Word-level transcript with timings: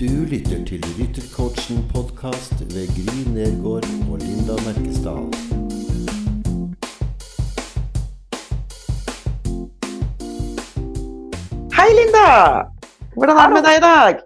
Du 0.00 0.24
lytter 0.24 0.62
til 0.64 0.84
Ryttercoachen 0.96 1.82
podkast 1.92 2.62
ved 2.72 2.86
Gry 2.96 3.18
Nergård 3.34 3.84
og 4.08 4.22
Linda 4.22 4.54
Merkesdal. 4.64 5.26
Hei, 11.76 11.90
Linda! 11.98 12.24
Hvordan 13.12 13.42
er 13.42 13.44
det 13.44 13.58
med 13.58 13.68
deg 13.68 13.76
i 13.76 13.84
dag? 13.84 14.24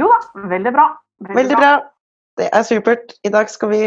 Jo 0.00 0.10
da, 0.10 0.18
veldig 0.56 0.74
bra. 0.80 0.88
Veldig 1.38 1.60
bra. 1.62 1.70
Det 2.42 2.50
er 2.50 2.66
supert. 2.66 3.14
I 3.22 3.30
dag 3.38 3.54
skal 3.54 3.70
vi 3.70 3.84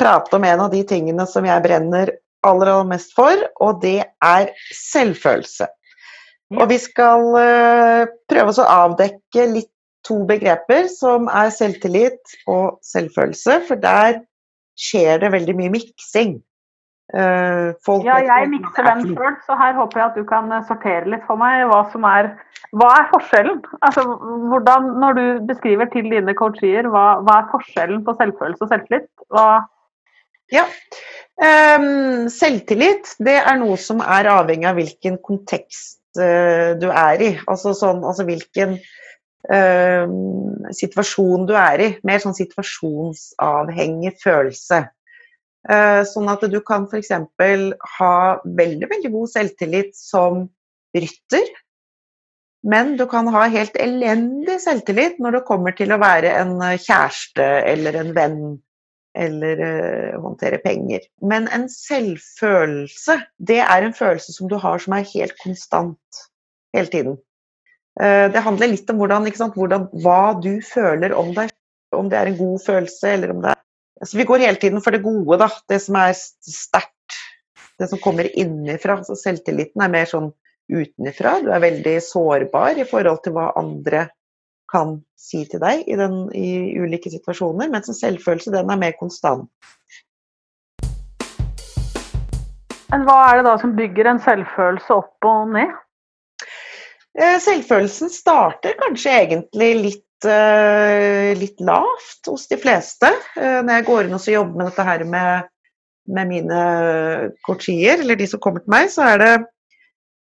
prate 0.00 0.40
om 0.40 0.48
en 0.48 0.64
av 0.64 0.72
de 0.72 0.80
tingene 0.94 1.28
som 1.28 1.44
jeg 1.44 1.66
brenner 1.68 2.14
aller, 2.40 2.72
aller 2.72 2.88
mest 2.94 3.12
for, 3.12 3.36
og 3.60 3.84
det 3.84 3.98
er 4.00 4.48
selvfølelse. 4.80 5.68
Og 6.56 6.68
vi 6.72 6.80
skal 6.80 7.28
uh, 7.36 8.08
prøve 8.32 8.48
oss 8.48 8.64
å 8.64 8.70
avdekke 8.70 9.48
litt 9.52 9.68
to 10.04 10.22
begreper, 10.28 10.88
som 10.92 11.28
er 11.32 11.52
selvtillit 11.54 12.34
og 12.50 12.80
selvfølelse, 12.84 13.60
for 13.68 13.80
der 13.80 14.20
skjer 14.80 15.22
det 15.22 15.32
veldig 15.32 15.54
mye 15.60 15.72
miksing. 15.74 16.36
Uh, 17.12 17.76
ja, 18.00 18.16
jeg 18.24 18.48
mikser 18.48 18.86
den 18.88 19.02
sjøl, 19.10 19.34
så 19.44 19.54
her 19.60 19.74
håper 19.76 20.00
jeg 20.00 20.06
at 20.06 20.14
du 20.16 20.24
kan 20.24 20.48
sortere 20.64 21.10
litt 21.12 21.26
for 21.28 21.36
meg 21.36 21.66
hva 21.68 21.82
som 21.92 22.06
er 22.08 22.32
Hva 22.74 22.88
er 22.96 23.04
forskjellen? 23.12 23.60
Altså, 23.86 24.02
hvordan, 24.50 24.88
når 25.02 25.18
du 25.18 25.24
beskriver 25.46 25.86
til 25.92 26.08
dine 26.10 26.34
coacher, 26.34 26.88
hva, 26.90 27.04
hva 27.22 27.36
er 27.42 27.50
forskjellen 27.52 28.00
på 28.06 28.16
selvfølelse 28.18 28.66
og 28.66 28.72
selvtillit? 28.72 29.06
Hva 29.30 29.46
ja. 30.52 30.64
Um, 31.34 32.26
selvtillit 32.32 33.14
det 33.22 33.36
er 33.40 33.60
noe 33.60 33.76
som 33.80 34.02
er 34.02 34.28
avhengig 34.32 34.68
av 34.70 34.80
hvilken 34.80 35.20
kontekst 35.22 36.00
uh, 36.18 36.74
du 36.80 36.88
er 36.88 37.22
i. 37.22 37.30
Altså, 37.44 37.76
sånn, 37.78 38.02
altså 38.06 38.26
hvilken 38.26 38.78
uh, 39.52 40.04
situasjon 40.74 41.46
du 41.48 41.54
er 41.58 41.82
i. 41.82 41.88
Mer 42.06 42.22
sånn 42.22 42.36
situasjonsavhengig 42.36 44.16
følelse. 44.22 44.84
Uh, 45.64 46.02
sånn 46.08 46.28
at 46.32 46.44
du 46.52 46.58
kan 46.64 46.88
f.eks. 46.90 47.12
ha 47.98 48.16
veldig, 48.44 48.88
veldig 48.90 49.12
god 49.14 49.32
selvtillit 49.32 49.94
som 49.96 50.46
rytter. 50.96 51.46
Men 52.64 52.94
du 52.96 53.04
kan 53.08 53.28
ha 53.32 53.44
helt 53.52 53.74
elendig 53.76 54.56
selvtillit 54.62 55.18
når 55.20 55.38
det 55.38 55.46
kommer 55.48 55.74
til 55.76 55.92
å 55.92 56.00
være 56.00 56.30
en 56.38 56.56
kjæreste 56.80 57.44
eller 57.68 57.98
en 58.00 58.14
venn 58.16 58.38
eller 59.14 59.60
uh, 59.62 60.22
håndtere 60.22 60.58
penger. 60.64 61.04
Men 61.22 61.46
en 61.54 61.68
selvfølelse, 61.70 63.20
det 63.38 63.60
er 63.62 63.86
en 63.86 63.94
følelse 63.94 64.34
som 64.34 64.50
du 64.50 64.56
har 64.60 64.82
som 64.82 64.96
er 64.96 65.06
helt 65.12 65.36
konstant 65.42 66.24
hele 66.74 66.90
tiden. 66.90 67.20
Uh, 68.00 68.26
det 68.34 68.42
handler 68.42 68.72
litt 68.72 68.88
om 68.90 68.98
hvordan, 68.98 69.28
sant, 69.38 69.58
hvordan, 69.58 69.88
hva 70.02 70.34
du 70.42 70.56
føler 70.64 71.14
om 71.16 71.34
deg. 71.36 71.52
Om 71.94 72.08
det 72.10 72.18
er 72.18 72.30
en 72.30 72.38
god 72.40 72.62
følelse 72.64 73.12
eller 73.14 73.30
om 73.30 73.42
det 73.44 73.52
er 73.52 73.60
altså, 74.02 74.16
Vi 74.18 74.26
går 74.26 74.42
hele 74.42 74.58
tiden 74.58 74.82
for 74.82 74.94
det 74.94 75.04
gode, 75.04 75.38
da. 75.44 75.50
Det 75.70 75.78
som 75.82 75.98
er 76.00 76.14
sterkt. 76.16 77.20
Det 77.78 77.90
som 77.90 78.00
kommer 78.02 78.26
innenfra. 78.30 78.98
Altså, 78.98 79.14
selvtilliten 79.18 79.82
er 79.82 79.92
mer 79.92 80.10
sånn 80.10 80.32
utenfra. 80.72 81.38
Du 81.44 81.52
er 81.52 81.62
veldig 81.62 81.96
sårbar 82.02 82.80
i 82.80 82.86
forhold 82.88 83.22
til 83.24 83.36
hva 83.36 83.52
andre 83.60 84.08
kan 84.74 84.96
si 85.20 85.44
til 85.46 85.60
deg 85.62 85.84
i, 85.86 85.96
den, 85.98 86.24
i 86.34 86.74
ulike 86.80 87.12
situasjoner, 87.12 87.70
mens 87.70 87.90
en 87.90 87.98
selvfølelse 87.98 88.52
den 88.54 88.72
er 88.72 88.80
mer 88.80 88.96
konstant. 88.98 89.46
Men 92.90 93.06
hva 93.08 93.18
er 93.28 93.40
det 93.40 93.46
da 93.48 93.54
som 93.60 93.74
bygger 93.76 94.08
en 94.10 94.22
selvfølelse 94.22 94.94
opp 94.94 95.28
og 95.28 95.54
ned? 95.54 95.72
Eh, 97.14 97.36
selvfølelsen 97.38 98.10
starter 98.10 98.74
kanskje 98.80 99.12
egentlig 99.20 99.70
litt, 99.78 100.26
eh, 100.26 101.30
litt 101.38 101.60
lavt 101.62 102.26
hos 102.26 102.48
de 102.50 102.58
fleste. 102.58 103.10
Eh, 103.36 103.60
når 103.62 103.78
jeg 103.78 103.86
går 103.86 104.04
inn 104.04 104.16
og 104.18 104.30
jobber 104.32 104.58
med 104.58 104.70
dette 104.70 104.86
her 104.88 105.04
med, 105.04 105.50
med 106.10 106.30
mine 106.32 106.62
coachier, 107.46 108.00
eller 108.00 108.18
de 108.18 108.26
som 108.26 108.40
kommer 108.42 108.64
til 108.64 108.74
meg, 108.74 108.90
så 108.90 109.14
er 109.14 109.18
det 109.22 109.34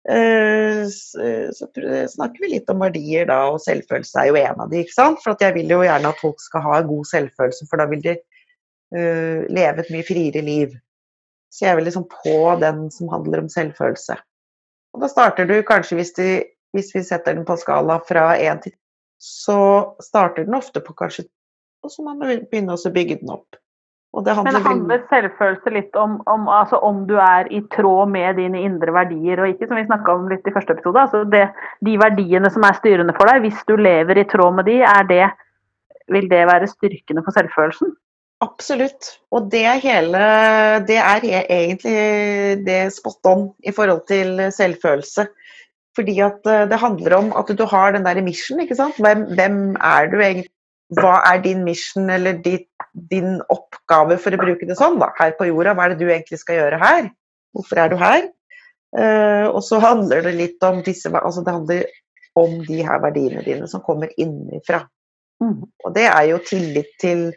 så 0.02 1.68
snakker 2.10 2.42
vi 2.42 2.48
litt 2.56 2.70
om 2.74 2.80
verdier 2.82 3.28
da, 3.30 3.52
og 3.54 3.62
selvfølelse 3.62 4.18
er 4.18 4.32
jo 4.32 4.40
en 4.40 4.64
av 4.64 4.72
de, 4.72 4.80
ikke 4.82 4.96
sant. 4.96 5.20
For 5.22 5.38
jeg 5.38 5.54
vil 5.54 5.70
jo 5.70 5.84
gjerne 5.86 6.10
at 6.10 6.18
folk 6.18 6.42
skal 6.42 6.64
ha 6.66 6.80
god 6.88 7.06
selvfølelse, 7.06 7.68
for 7.70 7.78
da 7.78 7.86
vil 7.86 8.02
de 8.02 8.16
uh, 8.18 9.46
leve 9.46 9.84
et 9.84 9.92
mye 9.94 10.08
friere 10.08 10.42
liv. 10.42 10.74
Så 11.54 11.68
jeg 11.68 11.76
er 11.76 11.78
vel 11.78 11.86
liksom 11.86 12.08
på 12.10 12.58
den 12.64 12.88
som 12.90 13.14
handler 13.14 13.44
om 13.44 13.52
selvfølelse. 13.54 14.18
Og 14.98 15.06
da 15.06 15.12
starter 15.12 15.46
du 15.46 15.62
kanskje, 15.70 16.00
hvis, 16.02 16.16
de, 16.18 16.30
hvis 16.76 16.94
vi 16.96 17.04
setter 17.04 17.36
den 17.36 17.46
på 17.48 17.58
skala 17.60 18.00
fra 18.08 18.32
én 18.38 18.62
til 18.64 18.76
så 19.22 19.96
starter 20.02 20.48
den 20.48 20.58
ofte 20.58 20.82
på 20.82 20.96
kanskje 20.98 21.28
Og 21.86 21.92
så 21.92 22.04
må 22.06 22.14
man 22.14 22.46
begynne 22.50 22.74
å 22.78 22.94
bygge 22.94 23.20
den 23.22 23.30
opp. 23.34 23.58
Det 24.12 24.34
Men 24.36 24.54
det 24.54 24.62
handler 24.66 25.04
selvfølelse 25.10 25.72
litt 25.72 25.96
om, 25.96 26.18
om, 26.28 26.50
altså 26.52 26.78
om, 26.84 27.06
du 27.08 27.16
er 27.16 27.48
i 27.48 27.62
tråd 27.72 28.12
med 28.12 28.36
dine 28.38 28.60
indre 28.60 28.92
verdier, 28.92 29.40
og 29.40 29.54
ikke 29.54 29.70
som 29.70 29.80
vi 29.80 29.86
snakka 29.88 30.14
om 30.14 30.28
litt 30.30 30.46
i 30.46 30.52
første 30.52 30.76
episode. 30.76 31.06
Altså 31.06 31.22
det, 31.32 31.46
de 31.88 31.96
verdiene 32.02 32.52
som 32.52 32.66
er 32.68 32.76
styrende 32.78 33.16
for 33.16 33.32
deg, 33.32 33.46
hvis 33.46 33.64
du 33.70 33.78
lever 33.80 34.20
i 34.20 34.28
tråd 34.28 34.58
med 34.60 34.68
de, 34.68 34.82
er 34.84 35.08
det, 35.10 35.30
vil 36.12 36.28
det 36.30 36.44
være 36.52 36.70
styrkende 36.70 37.24
for 37.24 37.40
selvfølelsen? 37.40 37.96
Absolutt. 38.44 39.14
Og 39.32 39.48
det 39.54 39.64
er 39.70 39.82
hele 39.82 40.22
Det 40.90 40.98
er 40.98 41.26
egentlig 41.32 42.66
det 42.68 42.82
spot 42.94 43.32
on 43.32 43.48
i 43.64 43.72
forhold 43.72 44.04
til 44.12 44.44
selvfølelse. 44.52 45.30
Fordi 45.98 46.18
at 46.24 46.48
eh, 46.48 46.66
det 46.72 46.80
handler 46.80 47.18
om 47.18 47.32
at 47.36 47.52
du 47.58 47.66
har 47.68 47.96
den 47.96 48.08
der 48.08 48.22
mission, 48.24 48.62
ikke 48.64 48.80
sant. 48.80 49.00
Hvem, 49.02 49.28
hvem 49.36 49.62
er 49.76 50.12
du 50.12 50.20
egentlig? 50.22 50.52
hva 51.00 51.22
er 51.30 51.40
din 51.44 51.64
mission 51.64 52.10
eller 52.12 52.40
ditt, 52.44 52.68
din 53.12 53.40
oppgave, 53.54 54.18
for 54.20 54.36
å 54.36 54.42
bruke 54.42 54.68
det 54.68 54.78
sånn, 54.80 55.00
da, 55.00 55.12
her 55.20 55.36
på 55.38 55.48
jorda? 55.48 55.76
Hva 55.78 55.88
er 55.88 55.94
det 55.94 56.04
du 56.04 56.10
egentlig 56.12 56.42
skal 56.42 56.60
gjøre 56.60 56.80
her? 56.82 57.12
Hvorfor 57.56 57.84
er 57.84 57.92
du 57.92 57.98
her? 58.02 58.26
Uh, 58.92 59.48
og 59.54 59.62
så 59.64 59.80
handler 59.80 60.26
det 60.26 60.34
litt 60.36 60.66
om 60.68 60.82
disse 60.84 61.08
altså 61.08 61.46
det 61.48 61.54
handler 61.56 61.86
om 62.36 62.58
de 62.66 62.82
her 62.84 63.00
verdiene 63.04 63.44
dine 63.46 63.70
som 63.72 63.84
kommer 63.86 64.12
innenfra. 64.20 64.82
Mm. 65.42 65.62
Og 65.64 65.94
det 65.96 66.04
er 66.10 66.26
jo 66.28 66.42
tillit 66.44 66.92
til 67.02 67.30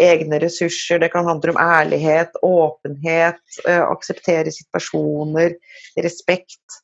egne 0.00 0.40
ressurser, 0.40 1.02
det 1.02 1.12
kan 1.12 1.28
handle 1.28 1.52
om 1.52 1.60
ærlighet, 1.60 2.40
åpenhet, 2.48 3.42
uh, 3.68 3.84
akseptere 3.92 4.54
situasjoner, 4.54 5.58
respekt. 6.00 6.80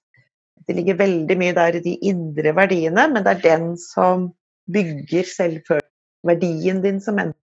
Det 0.68 0.74
ligger 0.76 0.98
veldig 0.98 1.34
mye 1.40 1.54
der 1.56 1.78
i 1.78 1.80
de 1.80 1.94
indre 2.10 2.52
verdiene, 2.52 3.06
men 3.08 3.22
det 3.24 3.30
er 3.38 3.44
den 3.44 3.68
som 3.80 4.26
bygger 4.68 5.24
selvfølgelig, 5.24 5.86
verdien 6.28 6.82
din 6.82 6.98
som 7.00 7.16
menneske. 7.16 7.40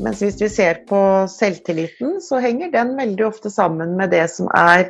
Mens 0.00 0.22
hvis 0.24 0.40
vi 0.40 0.48
ser 0.50 0.80
på 0.88 0.98
selvtilliten, 1.30 2.16
så 2.24 2.40
henger 2.42 2.72
den 2.72 2.96
veldig 2.98 3.28
ofte 3.28 3.52
sammen 3.52 3.92
med 4.00 4.10
det 4.10 4.24
som 4.32 4.48
er 4.58 4.88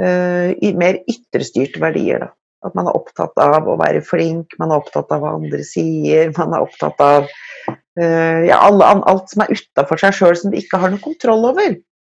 uh, 0.00 0.50
mer 0.80 0.98
ytrestyrte 1.12 1.78
verdier. 1.82 2.24
Da. 2.24 2.30
At 2.66 2.74
man 2.74 2.88
er 2.90 2.98
opptatt 2.98 3.38
av 3.38 3.68
å 3.68 3.76
være 3.78 4.02
flink, 4.02 4.56
man 4.58 4.72
er 4.72 4.82
opptatt 4.82 5.12
av 5.14 5.22
hva 5.22 5.36
andre 5.36 5.62
sier, 5.68 6.32
man 6.34 6.56
er 6.56 6.66
opptatt 6.66 6.98
av 7.04 7.30
uh, 7.30 8.40
ja, 8.48 8.58
alle, 8.58 8.90
alt 9.06 9.30
som 9.30 9.46
er 9.46 9.54
utafor 9.54 10.02
seg 10.02 10.18
sjøl 10.18 10.34
som 10.40 10.50
du 10.50 10.58
ikke 10.58 10.82
har 10.82 10.90
noe 10.90 11.04
kontroll 11.04 11.46
over. 11.52 11.78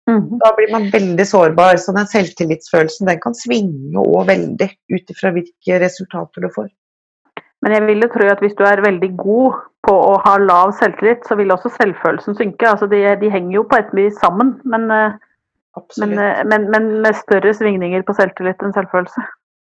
Mm. 0.10 0.40
Da 0.42 0.52
blir 0.58 0.72
man 0.74 0.90
veldig 0.94 1.26
sårbar. 1.28 1.78
Så 1.78 1.94
den 1.96 2.10
selvtillitsfølelsen 2.10 3.10
den 3.10 3.20
kan 3.24 3.36
svinge 3.38 4.02
òg 4.02 4.30
veldig 4.32 4.70
ut 4.94 5.14
ifra 5.14 5.34
hvilke 5.36 5.82
resultater 5.84 6.46
du 6.46 6.52
får. 6.54 6.70
Men 7.62 7.76
jeg 7.76 7.86
vil 7.86 8.06
jo 8.06 8.10
tro 8.10 8.30
at 8.32 8.40
hvis 8.42 8.58
du 8.58 8.64
er 8.66 8.82
veldig 8.82 9.12
god 9.20 9.60
på 9.86 9.94
å 9.94 10.16
ha 10.24 10.38
lav 10.42 10.72
selvtillit, 10.78 11.28
så 11.28 11.38
vil 11.38 11.54
også 11.54 11.72
selvfølelsen 11.76 12.38
synke. 12.38 12.70
Altså 12.70 12.90
de, 12.90 13.04
de 13.22 13.30
henger 13.34 13.60
jo 13.60 13.68
på 13.70 13.78
et 13.78 13.92
vis 13.98 14.18
sammen, 14.22 14.56
men, 14.66 14.88
eh, 14.94 15.20
men, 16.02 16.16
eh, 16.18 16.42
men, 16.50 16.66
men, 16.74 16.90
med 17.06 17.20
større 17.22 17.54
svingninger 17.58 18.06
på 18.08 18.18
selvtillit 18.18 18.66
enn 18.66 18.74
selvfølelse. 18.78 19.26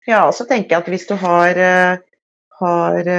Ja, 0.09 0.25
og 0.25 0.33
så 0.35 0.47
tenker 0.49 0.75
jeg 0.75 0.83
at 0.83 0.89
hvis 0.91 1.05
du 1.09 1.13
har, 1.21 1.57
eh, 1.57 2.01
har 2.63 3.09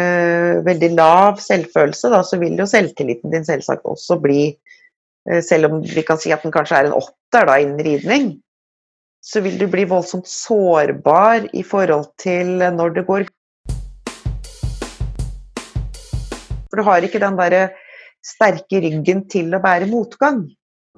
veldig 0.66 0.90
lav 0.94 1.38
selvfølelse, 1.42 2.10
da, 2.10 2.22
så 2.26 2.38
vil 2.42 2.58
jo 2.58 2.66
selvtilliten 2.70 3.34
din 3.34 3.46
selvsagt 3.46 3.86
også 3.86 4.18
bli 4.22 4.54
selv 5.44 5.70
om 5.70 5.78
vi 5.80 6.02
kan 6.04 6.18
si 6.20 6.32
at 6.34 6.42
den 6.44 6.52
kanskje 6.52 6.82
er 6.82 6.88
en 6.88 6.98
åtter 6.98 7.46
da, 7.48 7.54
innen 7.62 7.80
ridning, 7.86 8.26
så 9.24 9.40
vil 9.44 9.56
du 9.60 9.64
bli 9.72 9.86
voldsomt 9.88 10.28
sårbar 10.28 11.46
i 11.56 11.62
forhold 11.64 12.10
til 12.20 12.58
når 12.76 12.98
det 12.98 13.06
går 13.08 13.24
For 16.68 16.82
du 16.82 16.88
har 16.88 17.06
ikke 17.06 17.22
den 17.22 17.38
derre 17.38 17.68
sterke 18.24 18.80
ryggen 18.82 19.22
til 19.30 19.54
å 19.54 19.60
bære 19.62 19.86
motgang. 19.86 20.42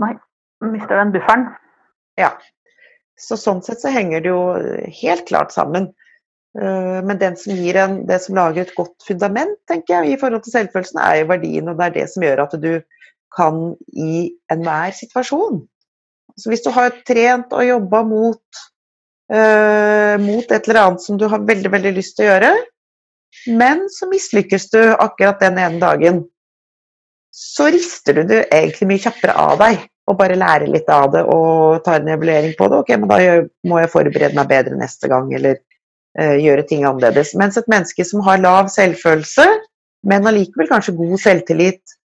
Nei, 0.01 0.15
mister 0.65 0.97
den 0.97 1.13
bufferen. 1.13 1.51
Ja. 2.17 2.33
Så 3.21 3.37
sånn 3.41 3.61
sett 3.65 3.83
så 3.83 3.93
henger 3.93 4.25
det 4.25 4.33
jo 4.33 4.41
helt 5.03 5.27
klart 5.29 5.53
sammen. 5.53 5.91
Eh, 6.57 6.99
men 7.05 7.21
den 7.21 7.37
som 7.37 7.53
gir 7.57 7.77
en, 7.81 7.99
det 8.09 8.23
som 8.25 8.39
lager 8.39 8.65
et 8.65 8.75
godt 8.77 9.05
fundament 9.05 9.57
tenker 9.69 9.99
jeg, 9.99 10.15
i 10.15 10.21
forhold 10.21 10.47
til 10.47 10.55
selvfølelsen, 10.55 11.01
er 11.03 11.21
jo 11.21 11.31
verdien, 11.35 11.69
og 11.69 11.77
det 11.77 11.89
er 11.89 11.97
det 11.99 12.07
som 12.13 12.25
gjør 12.25 12.45
at 12.47 12.57
du 12.63 12.71
kan 13.35 13.75
i 13.93 14.31
enhver 14.53 14.95
situasjon. 14.97 15.61
Så 16.37 16.53
hvis 16.53 16.65
du 16.65 16.71
har 16.75 16.95
trent 17.09 17.53
og 17.57 17.65
jobba 17.65 18.03
mot 18.07 18.65
eh, 19.33 20.15
mot 20.23 20.53
et 20.53 20.69
eller 20.69 20.83
annet 20.83 21.05
som 21.05 21.19
du 21.19 21.27
har 21.31 21.45
veldig, 21.49 21.73
veldig 21.73 21.93
lyst 21.97 22.17
til 22.19 22.27
å 22.27 22.33
gjøre, 22.33 22.53
men 23.59 23.87
så 23.93 24.09
mislykkes 24.11 24.71
du 24.73 24.81
akkurat 24.93 25.41
den 25.43 25.59
ene 25.61 25.81
dagen. 25.83 26.25
Så 27.37 27.69
rister 27.73 28.17
du 28.17 28.25
det 28.31 28.47
egentlig 28.55 28.89
mye 28.91 29.03
kjappere 29.03 29.37
av 29.37 29.59
deg 29.61 29.85
og 30.07 30.19
bare 30.21 30.39
lærer 30.39 30.71
litt 30.71 30.89
av 30.93 31.11
det 31.13 31.23
og 31.29 31.83
tar 31.85 32.01
en 32.01 32.13
evaluering 32.15 32.55
på 32.59 32.69
det. 32.71 32.83
Ok, 32.83 32.93
men 32.97 33.11
da 33.11 33.19
må 33.69 33.81
jeg 33.83 33.93
forberede 33.93 34.39
meg 34.39 34.51
bedre 34.53 34.79
neste 34.79 35.11
gang, 35.11 35.29
eller 35.35 35.59
uh, 35.59 36.37
gjøre 36.39 36.65
ting 36.71 36.87
annerledes. 36.87 37.35
Mens 37.39 37.59
et 37.59 37.69
menneske 37.71 38.07
som 38.07 38.23
har 38.25 38.41
lav 38.41 38.71
selvfølelse, 38.73 39.47
men 40.07 40.31
allikevel 40.31 40.71
kanskje 40.71 40.95
god 40.97 41.19
selvtillit 41.21 41.97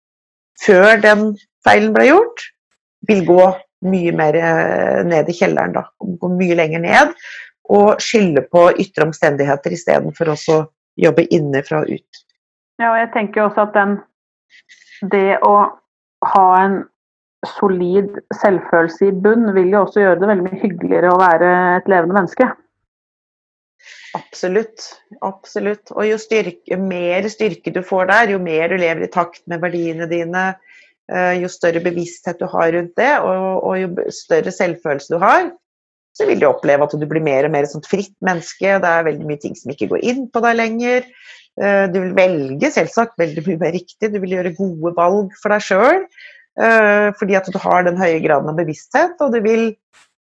før 0.59 1.01
den 1.03 1.31
feilen 1.65 1.94
ble 1.95 2.07
gjort, 2.09 2.44
vil 3.09 3.24
gå 3.27 3.45
mye 3.92 4.13
mer 4.13 4.38
eh, 4.38 5.00
ned 5.07 5.30
i 5.30 5.36
kjelleren, 5.36 5.74
da. 5.77 5.86
Gå 6.00 6.30
mye 6.36 6.57
lenger 6.57 6.83
ned. 6.83 7.15
Og 7.71 8.01
skylde 8.03 8.44
på 8.51 8.68
ytre 8.81 9.07
omstendigheter 9.07 9.74
istedenfor 9.74 10.33
å 10.33 10.38
jobbe 11.00 11.25
innenfra 11.31 11.83
og 11.83 11.94
ut. 11.94 12.24
Ja, 12.81 12.92
og 12.92 13.00
jeg 13.00 13.12
tenker 13.13 13.45
også 13.45 13.68
at 13.68 13.77
den 13.77 14.00
Det 15.12 15.39
å 15.42 15.56
ha 16.30 16.48
en 16.62 16.81
solid 17.47 18.19
selvfølelse 18.38 19.07
i 19.07 19.13
bunn 19.24 19.47
vil 19.56 19.71
jo 19.74 19.86
også 19.86 20.04
gjøre 20.04 20.19
det 20.21 20.30
veldig 20.30 20.44
mye 20.45 20.59
hyggeligere 20.62 21.13
å 21.13 21.21
være 21.21 21.54
et 21.80 21.88
levende 21.89 22.19
menneske. 22.19 22.50
Absolutt. 24.18 24.89
Absolutt. 25.25 25.94
Og 25.95 26.06
jo 26.10 26.18
styrke, 26.22 26.78
mer 26.80 27.28
styrke 27.31 27.74
du 27.74 27.81
får 27.86 28.12
der, 28.12 28.36
jo 28.36 28.42
mer 28.44 28.72
du 28.72 28.80
lever 28.81 29.07
i 29.07 29.12
takt 29.12 29.44
med 29.51 29.63
verdiene 29.63 30.10
dine, 30.12 30.51
Eh, 31.12 31.42
jo 31.42 31.50
større 31.51 31.81
bevissthet 31.83 32.39
du 32.39 32.48
har 32.51 32.72
rundt 32.75 32.94
det, 33.00 33.12
og, 33.19 33.66
og, 33.68 33.74
jo 33.81 34.12
større 34.16 34.54
selvfølelse 34.56 35.12
du 35.12 35.19
har, 35.19 35.50
så 36.16 36.28
vil 36.28 36.39
du 36.39 36.48
oppleve 36.48 36.86
at 36.86 36.95
du 37.00 37.06
blir 37.07 37.24
mer 37.24 37.48
og 37.48 37.54
mer 37.54 37.68
et 37.68 37.89
fritt 37.89 38.16
menneske. 38.24 38.78
Det 38.83 38.89
er 38.89 39.07
veldig 39.07 39.28
mye 39.28 39.42
ting 39.42 39.56
som 39.57 39.72
ikke 39.74 39.89
går 39.92 40.06
inn 40.12 40.25
på 40.31 40.44
deg 40.44 40.57
lenger. 40.60 41.07
Eh, 41.60 41.86
du 41.92 42.00
vil 42.00 42.13
velge 42.16 42.72
selvsagt 42.72 43.19
veldig 43.19 43.44
mye 43.48 43.63
mer 43.66 43.75
riktig, 43.75 44.12
du 44.12 44.19
vil 44.24 44.38
gjøre 44.38 44.56
gode 44.60 44.94
valg 45.00 45.36
for 45.42 45.56
deg 45.56 45.68
sjøl. 45.68 46.06
Eh, 46.62 47.07
fordi 47.19 47.39
at 47.39 47.48
du 47.51 47.60
har 47.63 47.88
den 47.88 48.00
høye 48.00 48.19
graden 48.24 48.51
av 48.51 48.60
bevissthet, 48.60 49.19
og 49.24 49.36
du 49.36 49.42
vil 49.44 49.69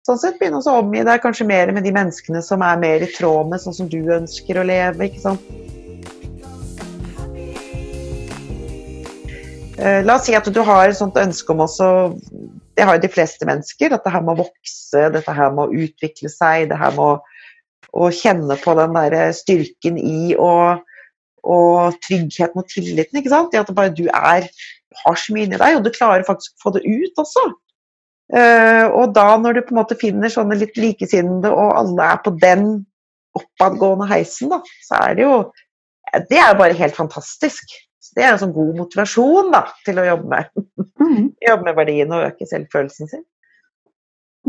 sånn 0.06 0.20
sett 0.22 0.38
begynne 0.38 0.62
å 0.62 0.80
omgi 0.80 1.02
deg 1.06 1.22
kanskje 1.24 1.48
mer 1.50 1.72
med 1.74 1.86
de 1.86 1.94
menneskene 1.96 2.42
som 2.46 2.64
er 2.66 2.82
mer 2.82 3.02
i 3.02 3.10
tråd 3.10 3.50
med 3.50 3.62
sånn 3.64 3.76
som 3.80 3.88
du 3.90 4.02
ønsker 4.14 4.60
å 4.62 4.66
leve. 4.68 5.08
ikke 5.08 5.24
sant? 5.24 5.54
Eh, 9.76 10.02
la 10.06 10.16
oss 10.16 10.28
si 10.28 10.36
at 10.38 10.46
du 10.48 10.62
har 10.64 10.88
et 10.88 10.98
sånt 10.98 11.18
ønske 11.20 11.52
om 11.52 11.66
også 11.66 11.88
Det 12.76 12.86
har 12.86 12.96
jo 12.96 13.02
de 13.04 13.12
fleste 13.12 13.48
mennesker. 13.48 13.92
Dette 13.92 14.12
her 14.12 14.24
må 14.24 14.36
vokse, 14.36 15.02
dette 15.16 15.32
her 15.32 15.52
må 15.56 15.70
utvikle 15.72 16.30
seg, 16.32 16.70
det 16.70 16.80
her 16.80 16.92
må 16.96 17.16
å 17.96 18.10
kjenne 18.12 18.58
på 18.60 18.74
den 18.76 18.98
der 18.98 19.32
styrken 19.32 19.96
i 19.96 20.36
og, 20.36 20.82
og 21.48 21.96
tryggheten 22.04 22.60
og 22.60 22.68
tilliten. 22.68 23.22
ikke 23.22 23.32
sant? 23.32 23.56
I 23.56 23.62
at 23.62 23.72
bare 23.72 23.94
du 23.96 24.10
er, 24.12 24.50
har 25.06 25.16
så 25.22 25.32
mye 25.32 25.48
inni 25.48 25.62
deg, 25.62 25.78
og 25.78 25.86
du 25.86 25.94
klarer 25.96 26.28
faktisk 26.28 26.58
å 26.58 26.66
få 26.66 26.76
det 26.76 26.84
ut 26.84 27.24
også. 27.24 27.46
Uh, 28.34 28.90
og 28.98 29.12
da 29.14 29.36
når 29.38 29.54
du 29.54 29.62
på 29.68 29.76
en 29.76 29.82
måte 29.84 29.98
finner 30.02 30.32
sånne 30.34 30.58
litt 30.58 30.78
likesinnede, 30.82 31.52
og 31.54 31.76
alle 31.78 32.08
er 32.16 32.22
på 32.26 32.34
den 32.42 32.70
oppadgående 33.38 34.08
heisen, 34.10 34.50
da, 34.54 34.62
så 34.88 35.02
er 35.04 35.18
det 35.18 35.28
jo 35.28 35.38
Det 36.16 36.38
er 36.40 36.54
jo 36.54 36.60
bare 36.62 36.78
helt 36.80 36.96
fantastisk. 36.96 37.74
Det 38.16 38.24
er 38.24 38.32
en 38.32 38.40
sånn 38.40 38.54
god 38.56 38.78
motivasjon 38.78 39.50
da, 39.52 39.66
til 39.84 39.98
å 40.00 40.06
jobbe 40.06 40.30
med. 40.32 40.52
Mm. 41.02 41.26
jobbe 41.50 41.68
med 41.68 41.76
verdiene 41.76 42.16
og 42.16 42.28
øke 42.30 42.48
selvfølelsen 42.48 43.10
sin. 43.12 43.26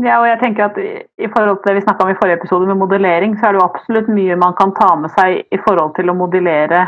Ja, 0.05 0.19
og 0.21 0.27
jeg 0.29 0.37
tenker 0.39 0.67
at 0.67 0.77
I 0.77 1.29
forhold 1.33 1.59
til 1.59 1.71
det 1.71 1.79
vi 1.79 1.83
snakka 1.83 2.05
om 2.05 2.13
i 2.13 2.17
forrige 2.19 2.37
episode 2.37 2.69
med 2.69 2.79
modellering, 2.79 3.35
så 3.35 3.49
er 3.49 3.55
det 3.55 3.59
jo 3.59 3.65
absolutt 3.65 4.11
mye 4.13 4.37
man 4.39 4.55
kan 4.59 4.71
ta 4.77 4.93
med 5.01 5.11
seg 5.17 5.41
i 5.51 5.59
forhold 5.65 5.95
til 5.97 6.13
å 6.13 6.15
modellere 6.15 6.85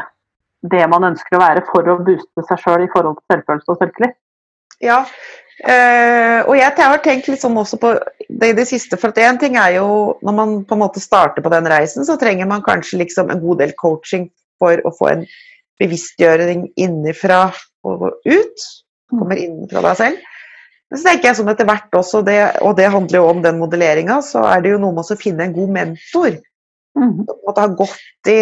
det 0.72 0.86
man 0.92 1.08
ønsker 1.10 1.38
å 1.38 1.42
være 1.42 1.66
for 1.72 1.90
å 1.90 1.98
booste 2.06 2.46
seg 2.48 2.62
sjøl 2.62 2.86
i 2.86 2.92
forhold 2.94 3.18
til 3.18 3.34
selvfølelse 3.34 3.74
og 3.74 3.82
selvtillit. 3.82 4.16
Ja, 4.86 5.02
øh, 5.68 6.40
og 6.48 6.56
jeg 6.56 6.74
har 6.78 7.02
tenkt 7.04 7.28
litt 7.28 7.44
sånn 7.44 7.58
også 7.60 7.80
på 7.82 7.94
det 8.30 8.52
i 8.54 8.58
det 8.58 8.68
siste. 8.70 9.00
For 9.00 9.12
at 9.12 9.22
én 9.24 9.40
ting 9.42 9.58
er 9.60 9.78
jo 9.80 9.90
når 10.26 10.38
man 10.38 10.58
på 10.68 10.78
en 10.78 10.84
måte 10.86 11.04
starter 11.04 11.44
på 11.46 11.52
den 11.54 11.68
reisen, 11.70 12.08
så 12.08 12.18
trenger 12.22 12.50
man 12.50 12.66
kanskje 12.66 13.02
liksom 13.04 13.32
en 13.34 13.44
god 13.44 13.64
del 13.64 13.76
coaching 13.80 14.30
for 14.60 14.82
å 14.86 14.94
få 14.96 15.14
en 15.14 15.26
bevisstgjøring 15.80 16.68
innenfra 16.80 17.48
og 17.88 18.10
ut. 18.28 18.68
Kommer 19.10 19.40
innenfra 19.40 19.84
deg 19.88 20.00
selv. 20.00 20.28
Men 20.90 21.00
så 21.00 21.06
tenker 21.06 21.30
jeg 21.30 21.38
sånn 21.38 21.52
etter 21.52 21.68
hvert 21.70 21.96
også, 22.00 22.24
det, 22.26 22.38
og 22.66 22.74
det 22.80 22.90
handler 22.90 23.22
jo 23.22 23.30
om 23.30 23.44
den 23.44 23.60
modelleringa, 23.62 24.20
så 24.26 24.42
er 24.50 24.64
det 24.64 24.74
jo 24.74 24.80
noe 24.82 24.96
med 24.98 25.06
å 25.06 25.18
finne 25.20 25.46
en 25.46 25.54
god 25.54 25.74
mentor. 25.76 26.40
Mm. 26.98 27.12
Som 27.28 27.44
måtte 27.46 27.66
ha 27.66 27.70
gått 27.78 28.32
i, 28.32 28.40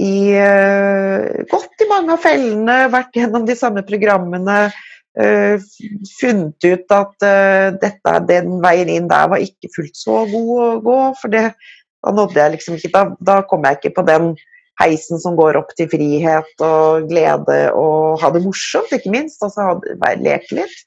i, 0.00 0.14
uh, 0.40 1.44
gått 1.50 1.84
i 1.84 1.88
mange 1.90 2.16
av 2.16 2.24
fellene, 2.24 2.78
vært 2.94 3.20
gjennom 3.20 3.44
de 3.48 3.58
samme 3.60 3.84
programmene. 3.84 4.56
Uh, 5.18 5.58
funnet 6.20 6.62
ut 6.62 6.92
at 6.94 7.24
uh, 7.26 7.72
dette, 7.82 8.12
den 8.28 8.60
veien 8.62 8.92
inn 8.92 9.08
der 9.10 9.26
var 9.32 9.42
ikke 9.42 9.72
fullt 9.74 9.98
så 9.98 10.22
god 10.30 10.52
å 10.66 10.68
gå. 10.84 10.98
For 11.18 11.32
det, 11.32 11.48
da 12.04 12.14
nådde 12.14 12.38
jeg 12.38 12.54
liksom 12.54 12.78
ikke 12.78 12.92
Da, 12.94 13.02
da 13.18 13.40
kom 13.50 13.66
jeg 13.66 13.80
ikke 13.80 13.96
på 13.98 14.06
den 14.06 14.30
heisen 14.80 15.20
som 15.20 15.34
går 15.36 15.58
opp 15.60 15.74
til 15.76 15.90
frihet 15.92 16.62
og 16.64 17.10
glede 17.10 17.58
og 17.76 18.22
ha 18.22 18.30
det 18.32 18.44
morsomt, 18.46 18.94
ikke 18.94 19.12
minst. 19.12 19.42
Altså 19.44 19.80
leke 20.22 20.62
litt. 20.62 20.78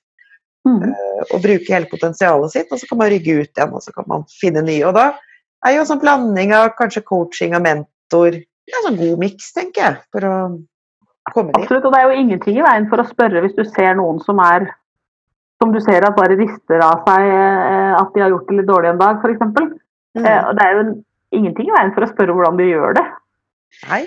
Mm. 0.64 0.80
Uh, 0.88 1.22
og 1.28 1.44
bruke 1.44 1.76
hele 1.76 1.92
potensialet 1.92 2.56
sitt, 2.56 2.72
og 2.72 2.80
så 2.80 2.88
kan 2.88 3.04
man 3.04 3.12
rygge 3.12 3.42
ut 3.42 3.52
igjen 3.52 3.76
og 3.76 3.84
så 3.84 3.92
kan 3.92 4.08
man 4.08 4.24
finne 4.32 4.64
nye. 4.64 4.86
Og 4.88 4.96
da 4.96 5.10
er 5.68 5.76
jo 5.76 5.84
en 5.84 5.90
sånn 5.92 6.04
blanding 6.04 6.56
av 6.56 6.72
kanskje 6.80 7.04
coaching 7.08 7.58
og 7.58 7.66
mentor 7.66 8.40
ja, 8.40 8.80
sånn 8.86 9.00
god 9.00 9.20
miks, 9.20 9.52
tenker 9.56 9.84
jeg, 9.84 9.98
for 10.16 10.28
å 10.28 10.36
komme 11.32 11.54
dit. 11.54 11.62
Absolutt, 11.62 11.86
og 11.88 11.94
det 11.94 12.00
er 12.00 12.10
jo 12.10 12.24
ingenting 12.24 12.58
i 12.60 12.66
veien 12.66 12.88
for 12.92 13.02
å 13.02 13.08
spørre 13.08 13.44
hvis 13.44 13.56
du 13.58 13.64
ser 13.68 13.96
noen 14.00 14.20
som 14.26 14.42
er 14.44 14.68
som 15.64 15.72
du 15.72 15.80
ser 15.80 16.04
at 16.04 16.18
bare 16.18 16.36
rister 16.36 16.82
av 16.84 17.06
seg 17.08 17.30
eh, 17.30 17.94
at 17.96 18.10
de 18.12 18.24
har 18.24 18.34
gjort 18.34 18.50
det 18.50 18.58
litt 18.58 18.68
dårlig 18.68 18.90
en 18.92 19.00
dag, 19.00 19.22
f.eks. 19.22 19.46
Mm. 19.48 20.26
Og 20.28 20.52
det 20.58 20.66
er 20.66 20.74
jo 20.76 20.82
ingenting 21.34 21.70
i 21.70 21.76
veien 21.78 21.94
for 21.96 22.04
å 22.04 22.10
spørre 22.10 22.36
hvordan 22.36 22.60
de 22.60 22.68
gjør 22.68 22.98
det. 22.98 23.06
Nei, 23.88 24.02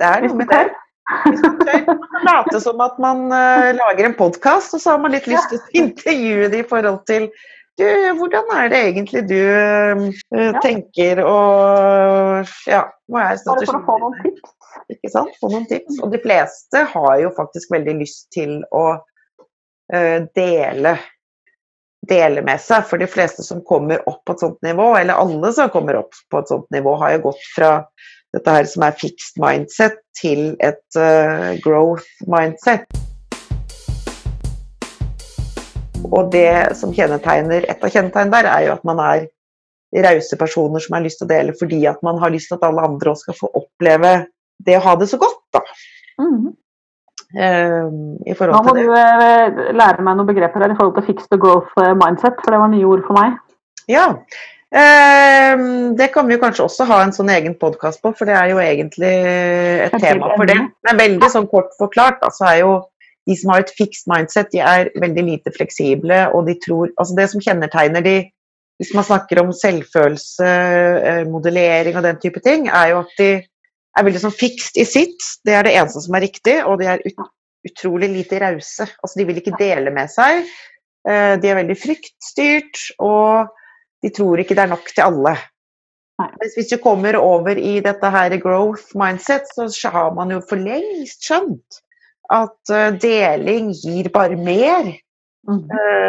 det 0.00 0.08
er 0.08 0.26
noe 0.26 0.40
med 0.40 0.50
det. 0.50 0.64
Hvis 1.06 1.44
man 1.44 1.60
tør 1.62 2.24
late 2.26 2.60
som 2.64 2.80
at 2.82 2.96
man 3.02 3.28
uh, 3.30 3.70
lager 3.78 4.08
en 4.08 4.16
podkast, 4.18 4.74
og 4.74 4.82
så 4.82 4.96
har 4.96 5.04
man 5.04 5.14
litt 5.14 5.28
lyst 5.30 5.52
til 5.52 5.60
å 5.60 5.70
intervjue 5.84 6.50
det 6.52 6.64
i 6.64 6.68
forhold 6.68 7.04
til 7.08 7.28
du, 7.80 7.88
hvordan 8.18 8.52
er 8.56 8.70
det 8.72 8.82
egentlig 8.90 9.24
du 9.28 9.40
uh, 9.40 10.06
ja. 10.32 10.52
tenker 10.64 11.20
og 11.24 12.52
ja, 12.68 12.84
hva 13.12 13.26
er? 13.32 13.42
Bare 13.46 13.66
for 13.66 13.78
å 13.78 13.82
få 13.88 13.98
noen 14.04 14.16
tips. 14.22 14.54
Ikke 14.92 15.10
sant? 15.12 15.34
Få 15.40 15.50
noen 15.52 15.66
tips. 15.68 16.00
Og 16.04 16.14
de 16.14 16.20
fleste 16.22 16.86
har 16.92 17.12
jo 17.22 17.34
faktisk 17.36 17.74
veldig 17.74 17.98
lyst 18.00 18.28
til 18.36 18.58
å 18.74 18.86
uh, 18.96 20.18
dele 20.38 20.96
dele 22.06 22.42
med 22.46 22.60
seg. 22.62 22.84
For 22.88 23.02
de 23.02 23.08
fleste 23.10 23.44
som 23.46 23.64
kommer 23.66 24.04
opp 24.08 24.22
på 24.26 24.36
et 24.36 24.44
sånt 24.44 24.60
nivå, 24.66 24.92
eller 24.98 25.18
alle 25.18 25.52
som 25.56 25.72
kommer 25.72 25.98
opp 26.00 26.14
på 26.30 26.42
et 26.42 26.52
sånt 26.52 26.68
nivå, 26.74 26.94
har 27.02 27.16
jo 27.16 27.26
gått 27.30 27.42
fra 27.54 27.72
dette 28.36 28.52
her 28.58 28.68
som 28.68 28.84
er 28.86 28.98
fixed 29.00 29.40
mindset, 29.42 30.00
til 30.16 30.54
et 30.64 30.98
uh, 30.98 31.56
growth 31.64 32.06
mindset. 32.30 32.86
Og 36.10 36.30
det 36.32 36.76
som 36.78 36.92
kjennetegner, 36.94 37.66
et 37.68 37.82
av 37.82 37.92
kjennetegnene 37.92 38.34
der, 38.34 38.50
er 38.50 38.66
jo 38.66 38.76
at 38.76 38.86
man 38.88 39.02
er 39.02 39.26
rause 40.06 40.36
personer 40.38 40.82
som 40.82 40.96
har 40.96 41.04
lyst 41.04 41.20
til 41.20 41.28
å 41.28 41.30
dele 41.30 41.52
fordi 41.56 41.78
at 41.88 42.00
man 42.04 42.18
har 42.20 42.32
lyst 42.34 42.50
til 42.50 42.58
at 42.58 42.64
alle 42.66 42.82
andre 42.84 43.12
også 43.12 43.28
skal 43.28 43.36
få 43.38 43.50
oppleve 43.62 44.10
det 44.66 44.76
å 44.76 44.84
ha 44.84 44.96
det 44.98 45.08
så 45.10 45.20
godt. 45.20 45.40
da. 45.56 45.62
Mm. 46.20 46.52
Uh, 47.36 47.88
Nå 48.22 48.60
må 48.64 48.74
du 48.76 48.84
uh, 48.86 49.62
lære 49.74 50.04
meg 50.04 50.18
noen 50.18 50.28
begreper 50.28 50.62
her 50.62 50.72
i 50.72 50.76
forhold 50.78 50.98
til 50.98 51.08
fixed 51.08 51.40
growth 51.42 51.72
mindset, 51.98 52.38
for 52.42 52.54
det 52.54 52.60
var 52.62 52.70
nye 52.72 52.86
ord 52.88 53.02
for 53.08 53.18
meg. 53.18 53.40
Ja, 53.90 54.12
Ehm, 54.74 55.96
det 55.96 56.08
kan 56.12 56.26
vi 56.26 56.34
jo 56.34 56.42
kanskje 56.42 56.64
også 56.66 56.86
ha 56.88 56.98
en 57.04 57.14
sånn 57.14 57.30
egen 57.32 57.54
podkast 57.58 58.02
på, 58.02 58.10
for 58.18 58.28
det 58.28 58.34
er 58.34 58.50
jo 58.50 58.58
egentlig 58.60 59.12
et 59.86 59.94
tema 60.02 60.32
for 60.34 60.48
det. 60.48 60.58
Men 60.88 61.00
veldig 61.00 61.30
sånn 61.32 61.48
kort 61.50 61.70
forklart, 61.78 62.18
da, 62.22 62.32
så 62.34 62.48
er 62.50 62.58
jo 62.64 62.72
de 63.26 63.36
som 63.38 63.50
har 63.52 63.64
et 63.64 63.74
fixed 63.74 64.06
mindset, 64.10 64.52
de 64.52 64.62
er 64.62 64.90
veldig 65.02 65.24
lite 65.26 65.52
fleksible, 65.54 66.20
og 66.34 66.46
de 66.46 66.54
tror 66.62 66.92
Altså 66.94 67.16
det 67.18 67.28
som 67.32 67.42
kjennetegner 67.42 68.04
de 68.04 68.16
hvis 68.76 68.92
man 68.92 69.06
snakker 69.08 69.40
om 69.40 69.54
selvfølelse, 69.56 70.48
eh, 71.10 71.22
modellering 71.32 71.96
og 71.96 72.04
den 72.04 72.18
type 72.20 72.42
ting, 72.44 72.68
er 72.68 72.90
jo 72.90 72.98
at 73.00 73.14
de 73.16 73.30
er 73.96 74.04
veldig 74.04 74.20
sånn 74.20 74.36
fixed 74.36 74.76
i 74.76 74.84
sitt. 74.84 75.16
Det 75.48 75.54
er 75.56 75.64
det 75.64 75.72
eneste 75.78 76.02
som 76.04 76.16
er 76.18 76.26
riktig, 76.26 76.58
og 76.60 76.82
de 76.82 76.90
er 76.92 77.00
ut, 77.06 77.22
utrolig 77.64 78.10
lite 78.12 78.40
rause. 78.42 78.84
Altså 79.00 79.16
de 79.16 79.26
vil 79.30 79.40
ikke 79.40 79.56
dele 79.56 79.94
med 79.96 80.12
seg. 80.12 80.44
Eh, 81.08 81.34
de 81.40 81.48
er 81.48 81.60
veldig 81.62 81.78
fryktstyrt. 81.80 82.82
og 83.00 83.48
de 84.04 84.12
tror 84.12 84.38
ikke 84.38 84.54
det 84.54 84.66
er 84.66 84.70
nok 84.70 84.90
til 84.92 85.02
alle. 85.02 85.32
Mens 86.20 86.54
hvis 86.54 86.68
du 86.68 86.76
kommer 86.80 87.16
over 87.18 87.56
i 87.56 87.78
dette 87.84 88.10
her 88.12 88.36
growth 88.40 88.92
mindset, 88.96 89.48
så 89.56 89.90
har 89.90 90.12
man 90.14 90.30
jo 90.30 90.42
for 90.44 90.60
lengst 90.60 91.24
skjønt 91.24 91.80
at 92.32 92.72
uh, 92.72 92.92
deling 93.00 93.72
gir 93.76 94.10
bare 94.14 94.38
mer. 94.38 94.94
Mm. 95.46 95.62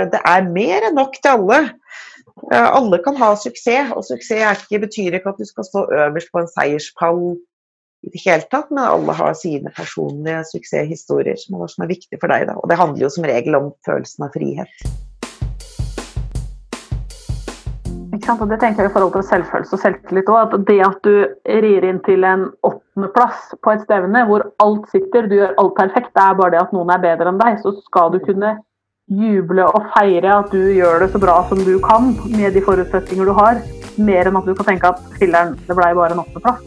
Det 0.09 0.17
er 0.25 0.47
mer 0.49 0.87
enn 0.87 0.95
nok 0.97 1.19
til 1.21 1.35
alle. 1.35 1.59
Eh, 2.51 2.69
alle 2.73 2.99
kan 3.03 3.17
ha 3.17 3.31
suksess, 3.35 3.91
og 3.95 4.05
suksess 4.05 4.63
ikke, 4.65 4.83
betyr 4.85 5.17
ikke 5.17 5.33
at 5.33 5.41
du 5.41 5.47
skal 5.47 5.65
stå 5.67 5.85
øverst 6.03 6.31
på 6.33 6.43
en 6.43 6.51
seierspall 6.51 7.21
i 8.05 8.11
det 8.13 8.21
hele 8.23 8.45
tatt, 8.51 8.69
men 8.69 8.83
alle 8.85 9.15
har 9.17 9.33
sine 9.37 9.73
personlige 9.75 10.43
suksesshistorier 10.51 11.39
som 11.41 11.57
er, 11.57 11.71
som 11.73 11.85
er 11.85 11.91
viktig 11.91 12.21
for 12.21 12.31
deg. 12.31 12.45
Da. 12.49 12.57
Og 12.61 12.69
det 12.69 12.77
handler 12.79 13.07
jo 13.07 13.13
som 13.13 13.25
regel 13.27 13.57
om 13.57 13.71
følelsen 13.87 14.27
av 14.27 14.37
frihet. 14.37 14.89
Og 18.35 18.49
det 18.51 18.59
tenker 18.61 18.83
jeg 18.83 18.91
i 18.91 18.93
forhold 18.93 19.13
til 19.15 19.25
selvfølelse 19.29 19.75
og 19.77 19.81
selvtillit 19.81 20.31
òg. 20.31 20.39
At 20.43 20.67
det 20.67 20.77
at 20.85 20.99
du 21.07 21.15
rir 21.65 21.87
inn 21.87 21.99
til 22.05 22.25
en 22.27 22.47
åttendeplass 22.67 23.53
på 23.63 23.73
et 23.73 23.83
stevne 23.87 24.23
hvor 24.29 24.45
alt 24.63 24.87
sitter, 24.93 25.29
du 25.29 25.37
gjør 25.39 25.55
alt 25.61 25.75
perfekt, 25.79 26.13
det 26.15 26.23
er 26.23 26.39
bare 26.39 26.55
det 26.55 26.63
at 26.65 26.73
noen 26.75 26.93
er 26.93 27.03
bedre 27.03 27.31
enn 27.31 27.41
deg, 27.41 27.59
så 27.63 27.73
skal 27.85 28.11
du 28.13 28.19
kunne 28.23 28.57
juble 29.07 29.63
og 29.71 29.91
feire 29.93 30.39
at 30.41 30.51
du 30.51 30.59
gjør 30.75 31.05
det 31.05 31.11
så 31.13 31.21
bra 31.23 31.37
som 31.47 31.61
du 31.63 31.77
kan 31.83 32.11
med 32.33 32.57
de 32.57 32.63
forutsetninger 32.63 33.29
du 33.29 33.35
har, 33.37 33.61
mer 33.97 34.27
enn 34.27 34.39
at 34.39 34.49
du 34.49 34.55
kan 34.57 34.73
tenke 34.73 34.89
at 34.91 35.05
filler'n, 35.21 35.55
det 35.67 35.77
blei 35.77 35.93
bare 35.95 36.17
en 36.17 36.25
åttendeplass. 36.25 36.65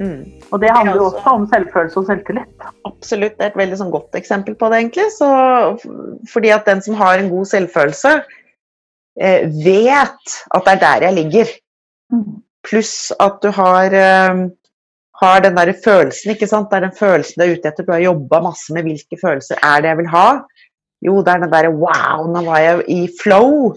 Mm. 0.00 0.20
Og 0.50 0.62
det 0.62 0.70
handler 0.72 0.96
jo 0.96 1.08
også 1.10 1.32
om 1.36 1.42
selvfølelse 1.50 1.98
og 2.00 2.06
selvtillit. 2.08 2.68
Absolutt. 2.88 3.34
Det 3.36 3.44
er 3.44 3.50
et 3.52 3.58
veldig 3.60 3.78
sånn 3.82 3.92
godt 3.92 4.16
eksempel 4.18 4.56
på 4.58 4.70
det, 4.72 4.78
egentlig. 4.80 5.10
Så, 5.12 5.28
fordi 6.32 6.54
at 6.54 6.64
den 6.66 6.80
som 6.82 6.96
har 6.98 7.20
en 7.20 7.28
god 7.30 7.50
selvfølelse, 7.50 8.14
vet 9.16 10.38
at 10.54 10.64
det 10.66 10.72
er 10.72 10.80
der 10.84 11.06
jeg 11.08 11.14
ligger. 11.14 11.52
Mm. 12.12 12.40
Pluss 12.66 13.12
at 13.20 13.38
du 13.42 13.50
har, 13.56 13.94
eh, 13.94 14.48
har 15.22 15.40
den 15.40 15.56
der 15.56 15.72
følelsen, 15.84 16.34
ikke 16.34 16.46
sant. 16.46 16.70
Det 16.70 16.76
er 16.76 16.88
den 16.88 16.98
følelsen 16.98 17.40
du 17.40 17.46
er 17.46 17.56
ute 17.56 17.68
etter. 17.68 17.84
Du 17.84 17.92
har 17.92 18.04
jobba 18.04 18.40
masse 18.40 18.72
med 18.74 18.82
hvilke 18.82 19.18
følelser 19.20 19.56
er 19.62 19.80
det 19.80 19.88
jeg 19.88 19.98
vil 20.02 20.12
ha. 20.14 20.28
Jo, 21.00 21.22
det 21.24 21.32
er 21.32 21.44
den 21.44 21.52
derre 21.52 21.72
wow, 21.72 22.26
nå 22.28 22.44
var 22.44 22.58
jeg 22.60 22.84
i 22.88 23.08
flow. 23.22 23.74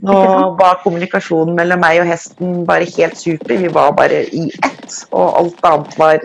Nå 0.00 0.16
var 0.56 0.80
kommunikasjonen 0.84 1.56
mellom 1.56 1.80
meg 1.82 2.00
og 2.00 2.08
hesten 2.08 2.64
bare 2.68 2.88
helt 2.88 3.18
super. 3.20 3.56
Vi 3.56 3.68
var 3.72 3.92
bare 3.96 4.24
i 4.32 4.46
ett, 4.64 5.06
og 5.12 5.40
alt 5.40 5.64
annet 5.68 5.96
var 6.00 6.24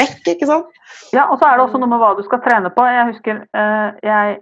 vekk, 0.00 0.34
ikke 0.34 0.48
sant? 0.48 0.80
Ja, 1.12 1.26
og 1.28 1.38
så 1.38 1.48
er 1.48 1.58
det 1.58 1.66
også 1.66 1.80
noe 1.80 1.90
med 1.92 2.00
hva 2.00 2.14
du 2.16 2.22
skal 2.24 2.40
trene 2.44 2.72
på. 2.72 2.84
Jeg 2.88 3.08
husker 3.10 3.40
eh, 3.40 3.88
jeg 4.04 4.36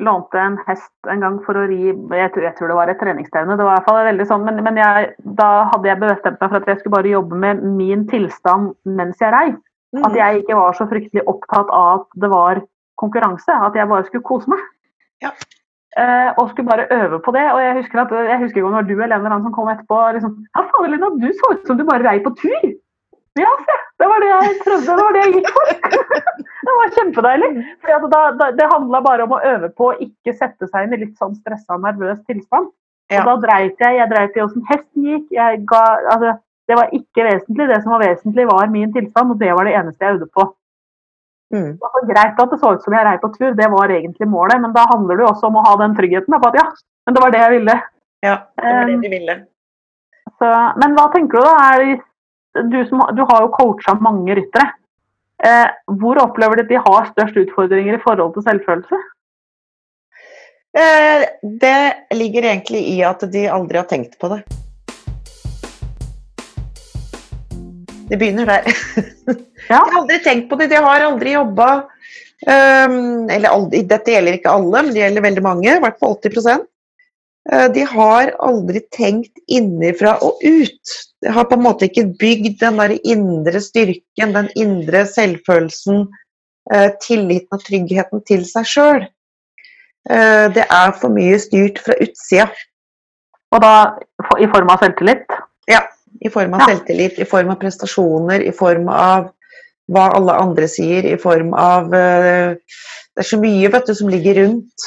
lånte 0.00 0.40
en 0.40 0.58
hest 0.66 1.10
en 1.12 1.22
gang 1.24 1.38
for 1.44 1.58
å 1.58 1.66
ri 1.68 1.90
Jeg 1.90 2.32
tror, 2.34 2.44
jeg 2.46 2.56
tror 2.58 2.70
det 2.72 2.76
var 2.78 2.92
et 2.92 3.00
treningsstevne, 3.00 3.56
det 3.58 3.66
var 3.66 3.76
i 3.76 3.78
hvert 3.78 3.88
fall 3.88 4.08
veldig 4.08 4.26
sånn, 4.28 4.44
men, 4.48 4.60
men 4.66 4.80
jeg, 4.80 5.12
da 5.38 5.50
hadde 5.72 5.90
jeg 5.90 6.00
bestemt 6.02 6.40
meg 6.40 6.52
for 6.52 6.58
at 6.60 6.70
jeg 6.70 6.80
skulle 6.80 6.96
bare 6.96 7.14
jobbe 7.14 7.40
med 7.44 7.62
min 7.78 8.06
tilstand 8.10 8.72
mens 8.98 9.22
jeg 9.22 9.34
rei. 9.34 9.48
Mm. 9.90 10.04
At 10.06 10.18
jeg 10.18 10.42
ikke 10.42 10.58
var 10.58 10.76
så 10.78 10.86
fryktelig 10.90 11.24
opptatt 11.30 11.70
av 11.74 12.02
at 12.02 12.20
det 12.22 12.30
var 12.30 12.60
konkurranse. 13.00 13.56
At 13.68 13.78
jeg 13.78 13.90
bare 13.90 14.06
skulle 14.06 14.26
kose 14.26 14.52
meg. 14.52 14.60
Ja. 15.24 15.32
Uh, 15.98 16.30
og 16.38 16.52
skulle 16.52 16.70
bare 16.70 16.86
øve 16.94 17.18
på 17.24 17.34
det. 17.34 17.46
Og 17.54 17.62
jeg 17.64 17.78
husker 17.80 18.04
at 18.04 18.14
jeg 18.14 18.38
husker 18.44 18.62
det 18.62 18.76
var 18.76 18.86
du 18.86 18.94
eller 18.94 19.16
en 19.16 19.24
eller 19.24 19.34
annen 19.34 19.48
som 19.48 19.56
kom 19.56 19.72
etterpå 19.72 19.98
og 19.98 20.14
liksom 20.16 20.36
Ja, 20.54 20.62
faen, 20.68 20.92
Lina, 20.92 21.10
du 21.18 21.26
så 21.34 21.56
ut 21.56 21.66
som 21.66 21.80
du 21.80 21.84
bare 21.88 22.06
rei 22.06 22.20
på 22.22 22.32
tur! 22.38 22.70
Ja, 23.38 23.50
se! 23.66 23.76
Det 24.00 24.08
var 24.10 24.22
det 24.22 24.28
jeg 24.30 24.58
prøvde, 24.64 24.96
det 24.96 25.04
var 25.04 25.14
det 25.14 25.22
jeg 25.22 25.32
gikk 25.36 25.50
for. 25.54 25.72
det 26.66 26.76
var 26.80 26.92
kjempedeilig. 26.96 27.50
Fordi 27.84 28.10
da, 28.14 28.20
da, 28.40 28.50
det 28.58 28.68
handla 28.72 29.00
bare 29.04 29.26
om 29.26 29.34
å 29.36 29.42
øve 29.52 29.70
på 29.76 29.90
å 29.90 29.96
ikke 30.02 30.34
sette 30.34 30.66
seg 30.70 30.86
inn 30.86 30.96
i 30.96 31.02
litt 31.04 31.16
sånn 31.20 31.36
stressa 31.38 31.76
og 31.76 31.84
nervøs 31.84 32.22
tilstand. 32.30 32.70
Ja. 33.10 33.22
Og 33.22 33.28
da 33.28 33.34
dreit 33.44 33.82
jeg. 33.82 33.98
Jeg 34.00 34.10
dreit 34.10 34.38
i 34.38 34.44
åssen 34.44 34.66
hesten 34.70 35.06
gikk. 35.06 35.28
Jeg 35.36 35.62
ga, 35.70 35.82
altså, 36.14 36.34
det 36.70 36.78
var 36.78 36.96
ikke 36.96 37.26
vesentlig. 37.26 37.68
Det 37.70 37.78
som 37.84 37.94
var 37.94 38.04
vesentlig, 38.06 38.48
var 38.50 38.72
min 38.72 38.96
tilstand, 38.96 39.34
og 39.34 39.44
det 39.44 39.52
var 39.58 39.68
det 39.68 39.76
eneste 39.78 40.06
jeg 40.06 40.18
øvde 40.18 40.30
på. 40.34 40.48
Mm. 41.54 41.70
Det 41.78 41.94
var 41.94 42.04
greit 42.06 42.42
at 42.42 42.52
det 42.52 42.60
så 42.62 42.74
ut 42.76 42.84
som 42.84 42.94
jeg 42.94 43.06
rei 43.06 43.16
på 43.18 43.32
tur, 43.34 43.54
det 43.58 43.66
var 43.72 43.90
egentlig 43.90 44.28
målet, 44.30 44.60
men 44.62 44.74
da 44.74 44.84
handler 44.92 45.18
det 45.18 45.24
jo 45.24 45.30
også 45.32 45.48
om 45.48 45.58
å 45.58 45.64
ha 45.66 45.72
den 45.80 45.96
tryggheten 45.98 46.36
på 46.36 46.50
at 46.50 46.58
ja, 46.60 46.66
men 47.06 47.16
det 47.16 47.24
var 47.24 47.34
det 47.34 47.40
jeg 47.42 47.54
ville. 47.56 47.74
Ja, 48.22 48.36
det 48.60 48.74
var 48.76 48.86
det 48.86 48.98
de 49.02 49.10
ville. 49.16 49.36
Så, 50.38 50.50
men 50.78 50.94
hva 50.94 51.08
tenker 51.10 51.40
du 51.40 51.48
da? 51.48 51.54
Er, 51.72 52.04
du, 52.54 52.78
som, 52.88 53.02
du 53.16 53.22
har 53.28 53.44
jo 53.44 53.54
coacha 53.54 53.94
mange 54.02 54.34
ryttere. 54.38 54.72
Eh, 55.44 55.68
hvor 56.00 56.20
opplever 56.20 56.58
du 56.58 56.66
at 56.66 56.72
de 56.72 56.80
har 56.84 57.10
størst 57.14 57.38
utfordringer 57.44 57.96
i 57.96 58.02
forhold 58.02 58.34
til 58.34 58.44
selvfølelse? 58.48 58.98
Eh, 60.80 61.26
det 61.62 61.78
ligger 62.14 62.50
egentlig 62.50 62.82
i 62.92 62.98
at 63.06 63.24
de 63.32 63.46
aldri 63.50 63.80
har 63.80 63.88
tenkt 63.90 64.18
på 64.20 64.30
det. 64.34 64.42
Det 68.10 68.18
begynner 68.18 68.46
der. 68.46 68.66
Ja. 69.70 69.76
De 69.76 69.86
har 69.86 69.98
aldri 70.00 70.16
tenkt 70.24 70.48
på 70.50 70.56
det, 70.58 70.66
de 70.72 70.78
har 70.82 71.02
aldri 71.04 71.34
jobba 71.36 71.66
um, 72.48 73.28
Eller 73.30 73.52
aldri, 73.52 73.82
dette 73.86 74.10
gjelder 74.10 74.38
ikke 74.38 74.54
alle, 74.56 74.80
men 74.82 74.88
det 74.96 75.02
gjelder 75.04 75.22
veldig 75.22 75.44
mange, 75.44 75.74
i 75.76 75.82
hvert 75.84 76.00
fall 76.00 76.16
80 76.16 76.48
uh, 76.48 76.64
De 77.50 77.82
har 77.82 78.30
aldri 78.46 78.78
tenkt 78.94 79.40
innenfra 79.50 80.12
og 80.22 80.38
ut. 80.44 80.92
De 81.22 81.32
har 81.34 81.48
på 81.50 81.56
en 81.56 81.64
måte 81.64 81.88
ikke 81.88 82.12
bygd 82.20 82.60
den 82.62 82.78
der 82.78 82.94
indre 83.02 83.60
styrken, 83.62 84.34
den 84.36 84.50
indre 84.58 85.02
selvfølelsen, 85.10 86.04
uh, 86.72 86.90
tilliten 87.02 87.56
og 87.56 87.64
tryggheten 87.66 88.22
til 88.28 88.44
seg 88.48 88.68
sjøl. 88.70 89.02
Uh, 90.08 90.46
det 90.54 90.64
er 90.64 90.94
for 91.00 91.12
mye 91.12 91.40
styrt 91.42 91.80
fra 91.82 91.96
utsida. 92.00 92.46
Og 93.50 93.64
da 93.64 93.74
i 94.38 94.46
form 94.52 94.70
av 94.70 94.84
selvtillit? 94.84 95.26
Ja. 95.70 95.82
I 96.22 96.30
form 96.30 96.54
av 96.54 96.62
ja. 96.62 96.70
selvtillit, 96.70 97.18
i 97.18 97.26
form 97.28 97.50
av 97.50 97.58
prestasjoner, 97.60 98.46
i 98.46 98.54
form 98.54 98.88
av 98.94 99.32
hva 99.90 100.06
alle 100.14 100.36
andre 100.38 100.68
sier, 100.70 101.02
i 101.02 101.18
form 101.18 101.50
av 101.58 101.90
Det 101.90 103.24
er 103.24 103.26
så 103.26 103.40
mye 103.42 103.70
vet 103.72 103.88
du, 103.90 103.94
som 103.98 104.10
ligger 104.12 104.38
rundt. 104.38 104.84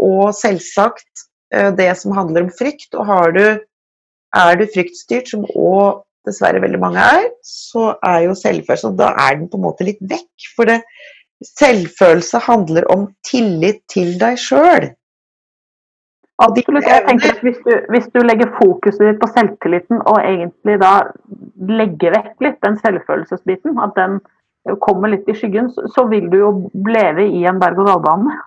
Og 0.00 0.34
selvsagt 0.36 1.26
uh, 1.54 1.70
det 1.76 1.90
som 2.00 2.16
handler 2.16 2.48
om 2.48 2.54
frykt. 2.58 2.92
Og 2.94 3.06
har 3.10 3.34
du, 3.36 3.44
er 4.36 4.60
du 4.60 4.66
fryktstyrt, 4.74 5.30
som 5.32 5.46
òg 5.54 6.02
dessverre 6.28 6.60
veldig 6.60 6.80
mange 6.82 7.00
er, 7.00 7.30
så 7.46 7.94
er 8.04 8.26
jo 8.26 8.36
selvfølelse 8.36 8.92
Da 8.98 9.14
er 9.16 9.38
den 9.38 9.48
på 9.48 9.56
en 9.56 9.64
måte 9.64 9.86
litt 9.88 10.02
vekk. 10.04 10.50
For 10.56 10.68
det, 10.68 10.82
selvfølelse 11.46 12.38
handler 12.44 12.88
om 12.92 13.06
tillit 13.26 13.80
til 13.88 14.16
deg 14.20 14.38
sjøl. 14.40 14.90
Absolutt. 16.40 16.86
Jeg 16.88 17.04
tenker 17.04 17.34
at 17.34 17.40
hvis 17.44 17.58
du, 17.66 17.72
hvis 17.92 18.06
du, 18.14 18.22
legger 18.24 18.52
fokuset 18.56 19.02
ditt 19.04 19.18
på 19.20 19.28
selvtilliten 19.34 20.00
og 20.08 20.20
egentlig 20.24 20.78
da 20.80 20.92
legger 21.68 22.14
vekk 22.16 22.46
litt 22.46 22.60
den 22.64 22.78
selvfølelsesbiten, 22.80 23.76
at 23.84 23.92
den 23.98 24.20
kommer 24.84 25.12
litt 25.12 25.28
i 25.28 25.36
skyggen, 25.36 25.68
så 25.72 26.06
vil 26.08 26.30
du 26.32 26.38
jo 26.40 26.50
leve 26.88 27.26
i 27.28 27.44
en 27.48 27.60
berg-og-dal-bane. 27.60 28.38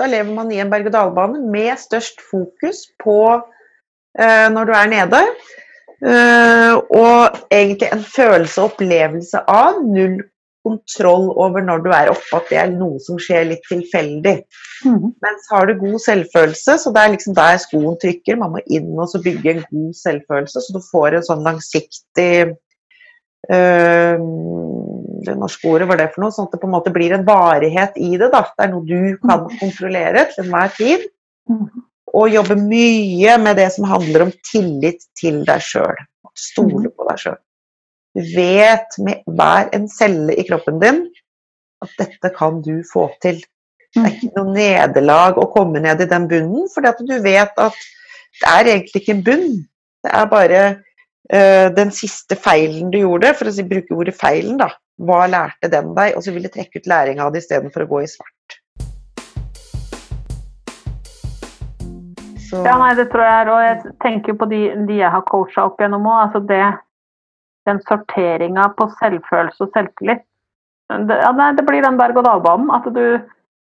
Da 0.00 0.08
lever 0.10 0.34
man 0.34 0.50
i 0.52 0.60
en 0.62 0.70
berg-og-dal-bane 0.72 1.42
med 1.52 1.78
størst 1.78 2.22
fokus 2.30 2.84
på 3.02 3.18
eh, 4.18 4.46
når 4.50 4.70
du 4.70 4.72
er 4.74 4.90
nede. 4.90 5.20
Eh, 6.04 6.74
og 6.74 7.38
egentlig 7.54 7.90
en 7.92 8.02
følelse 8.04 8.60
og 8.60 8.72
opplevelse 8.72 9.44
av 9.48 9.78
null 9.86 10.18
kontroll 10.64 11.28
over 11.36 11.64
når 11.64 11.82
du 11.84 11.90
er 11.92 12.10
oppe, 12.12 12.38
at 12.38 12.50
det 12.50 12.58
er 12.62 12.72
noe 12.72 12.98
som 13.04 13.18
skjer 13.20 13.46
litt 13.50 13.64
tilfeldig. 13.68 14.38
Mm. 14.84 15.10
Mens 15.24 15.48
har 15.52 15.68
du 15.68 15.76
god 15.80 15.98
selvfølelse, 16.02 16.78
så 16.80 16.92
det 16.94 17.02
er 17.02 17.14
liksom 17.14 17.36
der 17.36 17.60
skoen 17.62 17.98
trykker. 18.00 18.40
Man 18.40 18.54
må 18.56 18.62
inn 18.72 18.90
og 18.96 19.14
bygge 19.24 19.54
en 19.54 19.64
god 19.68 19.98
selvfølelse, 20.00 20.64
så 20.64 20.76
du 20.76 20.80
får 20.88 21.18
en 21.18 21.26
sånn 21.28 21.44
langsiktig 21.46 22.30
Det 23.48 25.34
norske 25.40 25.68
ordet 25.68 25.88
var 25.90 26.00
det 26.00 26.10
for 26.14 26.24
noe? 26.24 26.34
Sånn 26.34 26.48
at 26.48 26.54
det 26.54 26.60
på 26.62 26.68
en 26.68 26.74
måte 26.76 26.92
blir 26.94 27.14
en 27.16 27.26
varighet 27.26 27.96
i 28.00 28.14
det. 28.16 28.30
da. 28.32 28.44
Det 28.52 28.66
er 28.66 28.72
noe 28.72 28.86
du 28.88 29.16
kan 29.24 29.44
mhm. 29.44 29.58
kontrollere 29.62 30.26
til 30.32 30.44
enhver 30.46 30.74
tid. 30.78 31.08
Mm. 31.50 31.64
Og 32.14 32.30
jobbe 32.30 32.56
mye 32.60 33.38
med 33.42 33.58
det 33.58 33.70
som 33.74 33.88
handler 33.90 34.28
om 34.28 34.32
tillit 34.46 35.02
til 35.18 35.42
deg 35.48 35.64
sjøl. 35.64 35.98
Stole 36.38 36.86
mhm. 36.88 36.94
på 36.94 37.08
deg 37.10 37.24
sjøl. 37.24 37.40
Du 38.14 38.22
vet 38.36 39.00
med 39.02 39.24
hver 39.26 39.72
en 39.74 39.88
celle 39.90 40.36
i 40.38 40.46
kroppen 40.46 40.78
din 40.82 41.02
at 41.84 41.98
dette 41.98 42.30
kan 42.36 42.60
du 42.62 42.78
få 42.86 43.08
til. 43.22 43.40
Det 43.94 44.02
er 44.02 44.14
ikke 44.14 44.32
noe 44.38 44.54
nederlag 44.54 45.38
å 45.38 45.50
komme 45.54 45.82
ned 45.82 46.02
i 46.02 46.08
den 46.10 46.26
bunnen, 46.30 46.66
for 46.72 46.82
du 46.82 47.14
vet 47.22 47.60
at 47.62 47.76
det 48.40 48.50
er 48.50 48.70
egentlig 48.72 49.02
ikke 49.02 49.14
en 49.14 49.24
bunn. 49.26 49.50
Det 50.02 50.12
er 50.14 50.30
bare 50.30 50.62
den 51.24 51.90
siste 51.94 52.36
feilen 52.36 52.90
du 52.92 52.98
gjorde, 53.00 53.30
for 53.38 53.48
å 53.48 53.54
si, 53.54 53.64
bruke 53.64 53.96
ordet 53.96 54.12
feilen, 54.18 54.58
da. 54.60 54.68
Hva 55.00 55.24
lærte 55.26 55.70
den 55.72 55.94
deg? 55.96 56.14
Og 56.18 56.22
så 56.26 56.34
vil 56.34 56.44
du 56.44 56.52
trekke 56.52 56.82
ut 56.82 56.90
læring 56.90 57.22
av 57.22 57.32
det 57.32 57.40
istedenfor 57.42 57.86
å 57.86 57.90
gå 57.90 58.02
i 58.04 58.10
svart. 58.12 58.58
Så. 62.44 62.60
Ja, 62.62 62.76
nei, 62.78 62.92
det 62.98 63.08
tror 63.10 63.24
jeg, 63.24 63.48
og 63.50 63.62
jeg 63.64 63.94
tenker 64.04 64.36
på 64.38 64.46
de, 64.50 64.60
de 64.86 65.00
jeg 65.00 65.10
har 65.10 65.24
coacha 65.30 65.64
opp 65.66 65.80
gjennom 65.80 66.06
òg. 66.06 66.20
Altså 66.28 66.44
det 66.46 66.62
den 67.68 67.80
sorteringa 67.88 68.68
på 68.78 68.86
selvfølelse 69.00 69.64
og 69.64 69.72
selvtillit. 69.74 70.24
Det, 71.08 71.16
ja, 71.16 71.30
det 71.56 71.64
blir 71.66 71.82
den 71.82 71.96
berg-og-dal-banen. 71.98 72.70
At 72.76 72.86
du, 72.92 73.04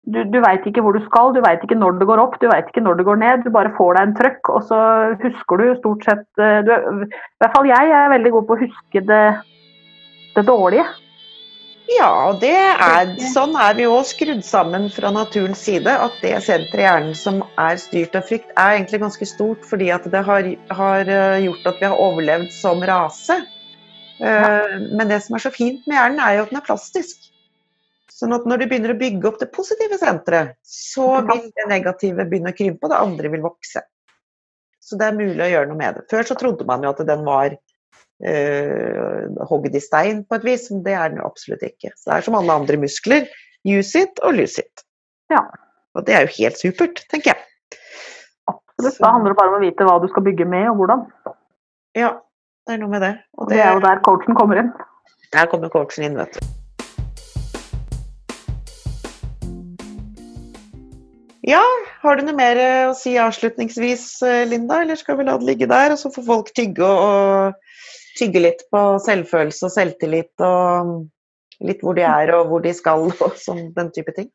du, 0.04 0.20
du 0.28 0.40
veit 0.44 0.66
ikke 0.68 0.84
hvor 0.84 0.96
du 0.98 1.04
skal, 1.06 1.32
du 1.36 1.40
veit 1.44 1.62
ikke 1.64 1.78
når 1.80 1.96
det 2.02 2.08
går 2.10 2.22
opp, 2.24 2.36
du 2.42 2.50
veit 2.52 2.68
ikke 2.68 2.84
når 2.84 3.00
det 3.00 3.06
går 3.08 3.22
ned. 3.22 3.46
Du 3.46 3.54
bare 3.56 3.72
får 3.78 3.96
deg 3.96 4.10
en 4.10 4.18
trøkk, 4.18 4.52
og 4.52 4.66
så 4.68 4.82
husker 5.22 5.62
du 5.62 5.70
stort 5.80 6.10
sett 6.10 6.44
eh, 6.44 6.60
du, 6.68 6.74
I 6.74 7.08
hvert 7.44 7.56
fall 7.56 7.70
jeg 7.70 7.96
er 7.96 8.12
veldig 8.12 8.34
god 8.36 8.50
på 8.50 8.58
å 8.58 8.62
huske 8.66 9.06
det, 9.08 9.24
det 10.36 10.46
dårlige. 10.50 10.86
Ja, 11.94 12.10
og 12.32 12.38
det 12.40 12.56
er, 12.56 13.10
sånn 13.34 13.58
er 13.60 13.76
vi 13.76 13.88
òg 13.92 14.06
skrudd 14.08 14.44
sammen 14.48 14.88
fra 14.92 15.12
naturens 15.12 15.64
side. 15.68 15.92
At 15.92 16.16
det 16.24 16.38
senteret 16.44 16.80
i 16.80 16.86
hjernen 16.86 17.18
som 17.20 17.42
er 17.60 17.80
styrt 17.80 18.16
av 18.16 18.28
frykt, 18.28 18.52
er 18.56 18.78
egentlig 18.78 19.02
ganske 19.04 19.28
stort. 19.28 19.68
Fordi 19.68 19.92
at 19.96 20.08
det 20.12 20.24
har, 20.28 20.48
har 20.80 21.12
eh, 21.12 21.44
gjort 21.48 21.68
at 21.74 21.84
vi 21.84 21.92
har 21.92 22.08
overlevd 22.08 22.52
som 22.56 22.84
rase. 22.88 23.40
Ja. 24.24 24.64
Men 24.94 25.10
det 25.10 25.18
som 25.26 25.36
er 25.36 25.42
så 25.44 25.52
fint 25.52 25.84
med 25.90 25.98
hjernen, 25.98 26.22
er 26.24 26.38
jo 26.38 26.46
at 26.46 26.52
den 26.54 26.60
er 26.62 26.68
plastisk. 26.68 27.33
Sånn 28.24 28.32
at 28.38 28.46
når 28.48 28.62
du 28.62 28.70
begynner 28.72 28.94
å 28.94 28.96
bygge 28.96 29.28
opp 29.28 29.42
det 29.42 29.50
positive 29.52 29.98
senteret, 30.00 30.54
så 30.64 31.18
vil 31.28 31.42
det 31.58 31.66
negative 31.68 32.24
begynne 32.24 32.54
å 32.54 32.56
krympe, 32.56 32.88
og 32.88 32.94
det 32.94 33.00
andre 33.04 33.32
vil 33.34 33.44
vokse. 33.44 33.82
Så 34.80 34.96
det 35.00 35.10
er 35.10 35.18
mulig 35.18 35.44
å 35.44 35.50
gjøre 35.50 35.68
noe 35.68 35.80
med 35.82 35.98
det. 35.98 36.04
Før 36.12 36.30
så 36.30 36.38
trodde 36.40 36.68
man 36.70 36.86
jo 36.86 36.94
at 36.94 37.02
den 37.10 37.26
var 37.28 37.52
uh, 37.58 39.44
hogd 39.50 39.76
i 39.76 39.84
stein 39.84 40.24
på 40.24 40.40
et 40.40 40.48
vis, 40.48 40.70
men 40.72 40.86
det 40.88 40.96
er 40.96 41.12
den 41.12 41.20
absolutt 41.26 41.68
ikke. 41.68 41.92
Så 42.00 42.08
det 42.08 42.16
er 42.16 42.28
som 42.30 42.40
alle 42.40 42.56
andre 42.64 42.80
muskler. 42.80 43.28
Use 43.68 44.06
it 44.08 44.24
og 44.24 44.40
lose 44.40 44.64
it. 44.64 44.88
Ja. 45.34 45.44
Og 46.00 46.08
det 46.08 46.16
er 46.16 46.24
jo 46.24 46.34
helt 46.40 46.64
supert, 46.64 47.04
tenker 47.12 47.34
jeg. 47.34 47.80
Absolutt. 48.48 49.04
Da 49.04 49.14
handler 49.18 49.36
det 49.36 49.42
bare 49.44 49.52
om 49.52 49.60
å 49.60 49.64
vite 49.68 49.92
hva 49.92 50.00
du 50.00 50.08
skal 50.16 50.30
bygge 50.32 50.48
med, 50.48 50.72
og 50.72 50.80
hvordan. 50.80 51.08
Ja, 52.00 52.16
det 52.64 52.78
er 52.78 52.84
noe 52.88 52.96
med 52.96 53.04
det. 53.04 53.14
Og 53.36 53.52
det, 53.52 53.60
det 53.60 53.68
er 53.68 53.76
jo 53.76 53.84
der 53.84 54.04
coachen 54.08 54.40
kommer 54.40 54.64
inn. 54.64 54.76
Der 55.36 55.52
kommer 55.52 55.76
coachen 55.76 56.08
inn, 56.08 56.20
vet 56.24 56.40
du. 56.40 56.63
Ja, 61.44 61.62
har 62.02 62.16
du 62.16 62.24
noe 62.24 62.38
mer 62.38 62.60
å 62.88 62.94
si 62.96 63.18
avslutningsvis, 63.20 64.06
eh, 64.24 64.46
Linda, 64.48 64.82
eller 64.82 64.96
skal 64.96 65.18
vi 65.20 65.26
la 65.28 65.36
det 65.38 65.50
ligge 65.50 65.68
der? 65.68 65.92
Og 65.92 66.00
så 66.00 66.12
får 66.14 66.24
folk 66.28 66.52
tygge 66.56 66.88
og, 66.88 67.58
tygge 68.18 68.44
litt 68.44 68.62
på 68.72 68.82
selvfølelse 69.02 69.68
og 69.68 69.74
selvtillit 69.74 70.44
og 70.46 70.94
litt 71.66 71.82
hvor 71.84 71.98
de 71.98 72.04
er 72.06 72.32
og 72.36 72.52
hvor 72.52 72.62
de 72.64 72.74
skal 72.76 73.08
og 73.12 73.40
sånn, 73.40 73.72
den 73.78 73.90
type 73.96 74.14
ting. 74.16 74.30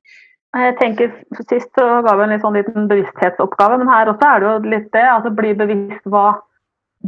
Jeg 0.56 0.76
tenker 0.80 1.12
Sist 1.44 1.68
så 1.76 1.86
ga 2.04 2.14
vi 2.16 2.24
en 2.24 2.32
litt 2.32 2.44
sånn 2.44 2.56
liten 2.56 2.88
bevissthetsoppgave, 2.90 3.78
men 3.80 3.90
her 3.92 4.10
også 4.10 4.28
er 4.30 4.40
det 4.40 4.48
jo 4.48 4.72
litt 4.72 4.92
det. 4.96 5.04
altså 5.04 5.32
Bli 5.36 5.52
bevisst 5.58 6.08
hva, 6.08 6.26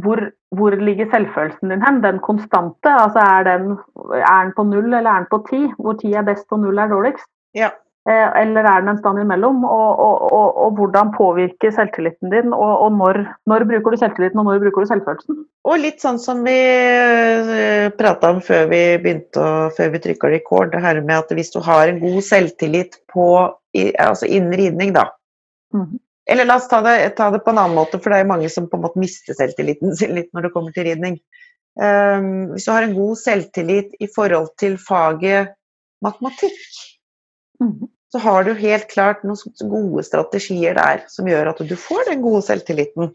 hvor, 0.05 0.21
hvor 0.55 0.77
ligger 0.77 1.09
selvfølelsen 1.11 1.73
din 1.73 1.85
hen? 1.85 2.01
Den 2.05 2.21
konstante. 2.23 2.93
altså 2.93 3.23
Er 3.25 3.47
den, 3.49 3.79
er 4.21 4.45
den 4.45 4.53
på 4.57 4.67
null 4.69 4.91
eller 4.93 5.09
er 5.09 5.23
den 5.25 5.31
på 5.33 5.41
ti? 5.49 5.63
Hvor 5.81 5.97
ti 5.99 6.13
er 6.13 6.27
best 6.27 6.45
og 6.53 6.61
null 6.63 6.79
er 6.79 6.93
dårligst? 6.93 7.27
Ja. 7.57 7.73
Eh, 8.09 8.29
eller 8.41 8.65
er 8.65 8.81
den 8.81 8.95
en 8.95 8.97
stand 8.97 9.21
imellom? 9.21 9.61
Og, 9.67 9.99
og, 10.01 10.23
og, 10.33 10.59
og 10.65 10.77
hvordan 10.79 11.11
påvirker 11.13 11.73
selvtilliten 11.75 12.31
din? 12.33 12.53
Og, 12.55 12.87
når, 12.97 13.19
når, 13.49 13.65
bruker 13.69 13.93
du 13.93 14.01
selvtilliten, 14.01 14.41
og 14.41 14.47
når 14.49 14.63
bruker 14.63 14.85
du 14.85 14.89
selvfølelsen? 14.89 15.41
Og 15.69 15.81
litt 15.83 16.01
sånn 16.01 16.17
som 16.21 16.41
vi 16.47 16.57
eh, 16.57 17.89
prata 17.97 18.31
om 18.33 18.41
før 18.41 18.65
vi 18.71 18.81
begynte 19.03 19.43
å, 19.43 19.51
før 19.77 19.93
vi 19.93 20.01
trykka 20.07 20.31
rekord, 20.33 20.71
det 20.73 20.81
her 20.81 21.01
med 21.03 21.19
at 21.19 21.35
hvis 21.37 21.53
du 21.53 21.59
har 21.65 21.91
en 21.91 22.01
god 22.01 22.21
selvtillit 22.25 22.97
på, 23.13 23.27
altså 24.01 24.29
innen 24.29 24.57
ridning, 24.57 24.95
da. 24.97 25.11
Mm. 25.75 25.99
Eller 26.31 26.47
la 26.47 26.57
oss 26.57 26.69
ta 26.71 26.81
det, 26.85 26.97
ta 27.17 27.29
det, 27.33 27.43
på 27.45 27.53
en 27.53 27.61
annen 27.61 27.77
måte, 27.77 27.99
for 28.01 28.13
det 28.13 28.21
er 28.21 28.29
mange 28.29 28.49
som 28.49 28.69
på 28.69 28.79
en 28.79 28.85
måte 28.87 29.01
mister 29.01 29.37
selvtilliten 29.37 29.93
sin 29.99 30.15
litt 30.17 30.31
når 30.33 30.47
det 30.47 30.53
kommer 30.55 30.73
til 30.73 30.89
ridning. 30.89 31.21
Um, 31.79 32.51
hvis 32.51 32.65
du 32.65 32.71
har 32.73 32.85
en 32.85 32.97
god 32.97 33.19
selvtillit 33.19 33.93
i 34.03 34.09
forhold 34.11 34.49
til 34.59 34.77
faget 34.81 35.53
matematikk. 36.03 36.57
Så 38.11 38.19
har 38.19 38.43
du 38.43 38.53
helt 38.57 38.89
klart 38.91 39.21
noen 39.23 39.71
gode 39.71 40.03
strategier 40.03 40.75
der 40.75 41.05
som 41.11 41.29
gjør 41.29 41.53
at 41.53 41.61
du 41.63 41.75
får 41.79 42.09
den 42.09 42.23
gode 42.25 42.41
selvtilliten. 42.47 43.13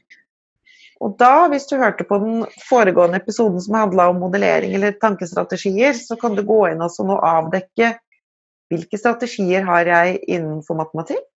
Og 1.05 1.19
da, 1.21 1.49
hvis 1.53 1.69
du 1.69 1.77
hørte 1.77 2.07
på 2.09 2.17
den 2.23 2.47
foregående 2.65 3.21
episoden 3.21 3.61
som 3.61 3.77
handla 3.77 4.09
om 4.09 4.23
modellering 4.23 4.73
eller 4.79 4.97
tankestrategier, 4.97 5.93
så 5.93 6.17
kan 6.21 6.37
du 6.37 6.41
gå 6.47 6.63
inn 6.71 6.81
og 6.81 7.13
avdekke 7.19 7.93
hvilke 8.73 8.99
strategier 8.99 9.67
har 9.69 9.87
jeg 9.87 10.17
innenfor 10.25 10.79
matematikk. 10.81 11.29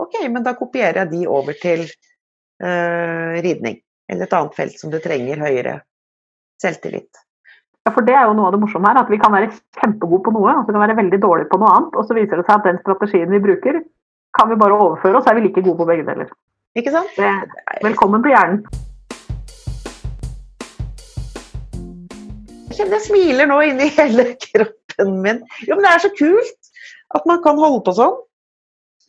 Ok, 0.00 0.20
men 0.30 0.46
da 0.46 0.54
kopierer 0.58 1.02
jeg 1.02 1.10
de 1.10 1.26
over 1.30 1.58
til 1.58 1.84
øh, 2.62 3.34
ridning 3.44 3.80
eller 4.10 4.26
et 4.26 4.38
annet 4.38 4.56
felt 4.56 4.78
som 4.78 4.92
du 4.92 4.98
trenger 5.02 5.42
høyere 5.42 5.78
selvtillit. 6.62 7.23
Ja, 7.84 7.92
for 7.92 8.00
Det 8.00 8.14
er 8.16 8.24
jo 8.24 8.32
noe 8.32 8.48
av 8.48 8.54
det 8.54 8.62
morsomme 8.62 8.88
her, 8.88 9.02
at 9.02 9.10
vi 9.12 9.18
kan 9.20 9.32
være 9.34 9.50
kjempegode 9.76 10.24
på 10.24 10.32
noe, 10.32 10.52
og 10.56 10.64
så 10.64 10.72
kan 10.72 10.80
være 10.80 10.96
veldig 10.96 11.18
dårlige 11.20 11.50
på 11.50 11.58
noe 11.60 11.72
annet. 11.76 11.98
Og 12.00 12.06
så 12.08 12.16
viser 12.16 12.40
det 12.40 12.46
seg 12.46 12.54
at 12.54 12.68
den 12.70 12.80
strategien 12.80 13.34
vi 13.34 13.40
bruker, 13.44 13.76
kan 14.38 14.48
vi 14.48 14.56
bare 14.62 14.78
overføre, 14.78 15.18
og 15.18 15.26
så 15.26 15.30
er 15.30 15.36
vi 15.36 15.42
like 15.44 15.64
gode 15.66 15.76
på 15.82 15.86
begge 15.90 16.06
deler. 16.06 16.30
Ikke 16.80 16.94
sant? 16.94 17.12
Det, 17.18 17.28
velkommen 17.84 18.24
til 18.24 18.32
hjernen. 18.32 18.62
Jeg 22.74 23.02
smiler 23.04 23.52
nå 23.52 23.60
inni 23.68 23.90
hele 23.98 24.30
kroppen 24.46 25.12
min. 25.20 25.44
Jo, 25.68 25.76
men 25.76 25.84
det 25.84 25.92
er 25.92 26.04
så 26.06 26.12
kult 26.16 26.72
at 27.20 27.28
man 27.28 27.44
kan 27.44 27.60
holde 27.60 27.84
på 27.84 27.98
sånn. 28.00 28.16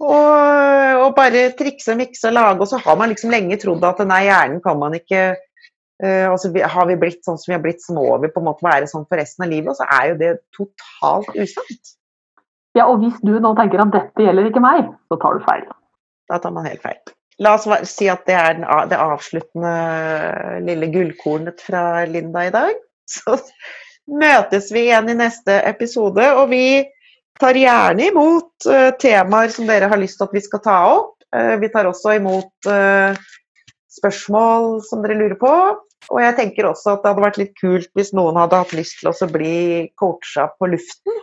Og, 0.04 1.00
og 1.00 1.10
bare 1.16 1.48
trikse, 1.56 1.96
mikse 1.96 2.28
og 2.28 2.36
lage. 2.36 2.60
Og 2.60 2.68
så 2.74 2.84
har 2.84 3.00
man 3.00 3.16
liksom 3.16 3.32
lenge 3.32 3.56
trodd 3.64 3.88
at 3.88 4.04
nei, 4.04 4.26
hjernen 4.28 4.60
kan 4.68 4.84
man 4.84 5.00
ikke 5.00 5.30
Uh, 6.04 6.34
så 6.42 6.52
har 6.52 6.90
vi 6.90 6.98
blitt 7.00 7.22
sånn 7.24 7.38
som 7.40 7.52
vi 7.52 7.56
har 7.56 7.64
blitt, 7.64 7.84
så 7.84 7.96
må 7.96 8.08
vi 8.24 8.32
på 8.32 8.42
en 8.42 8.50
måte 8.50 8.66
være 8.68 8.90
sånn 8.92 9.06
for 9.08 9.22
resten 9.22 9.48
av 9.48 9.54
livet. 9.54 9.72
Og 9.72 9.80
så 9.80 9.88
er 9.88 10.10
jo 10.12 10.18
det 10.20 10.32
totalt 10.56 11.32
usant. 11.38 11.96
Ja, 12.76 12.90
og 12.90 13.00
hvis 13.04 13.20
du 13.24 13.38
nå 13.40 13.54
tenker 13.56 13.84
at 13.86 13.94
dette 13.94 14.26
gjelder 14.26 14.50
ikke 14.50 14.64
meg, 14.64 14.90
så 15.08 15.20
tar 15.22 15.38
du 15.38 15.46
feil. 15.48 15.64
Da 16.28 16.42
tar 16.44 16.52
man 16.56 16.68
helt 16.68 16.84
feil. 16.84 17.00
La 17.44 17.56
oss 17.58 17.68
si 17.92 18.08
at 18.12 18.24
det 18.28 18.36
er 18.36 18.60
det 18.92 19.00
avsluttende 19.00 19.72
lille 20.64 20.88
gullkornet 20.92 21.64
fra 21.64 22.04
Linda 22.08 22.46
i 22.48 22.52
dag. 22.54 22.76
Så 23.12 23.38
møtes 24.10 24.72
vi 24.74 24.86
igjen 24.88 25.12
i 25.12 25.18
neste 25.20 25.58
episode, 25.68 26.26
og 26.40 26.50
vi 26.52 26.86
tar 27.42 27.58
gjerne 27.60 28.08
imot 28.08 28.68
uh, 28.70 28.92
temaer 29.02 29.52
som 29.52 29.68
dere 29.68 29.90
har 29.92 30.00
lyst 30.00 30.20
til 30.20 30.30
at 30.30 30.36
vi 30.36 30.44
skal 30.46 30.64
ta 30.64 30.78
opp. 30.94 31.16
Uh, 31.36 31.56
vi 31.60 31.70
tar 31.74 31.90
også 31.90 32.16
imot 32.18 32.70
spørsmål 33.96 34.82
som 34.88 35.04
dere 35.04 35.18
lurer 35.20 35.38
på. 35.40 35.54
Og 36.12 36.20
jeg 36.22 36.36
tenker 36.38 36.68
også 36.70 36.96
at 36.96 37.04
det 37.04 37.12
hadde 37.12 37.26
vært 37.26 37.40
litt 37.42 37.56
kult 37.58 37.90
hvis 37.98 38.14
noen 38.18 38.38
hadde 38.38 38.60
hatt 38.62 38.76
lyst 38.78 39.00
til 39.02 39.10
å 39.12 39.32
bli 39.32 39.56
coacha 40.00 40.50
på 40.60 40.70
luften. 40.74 41.22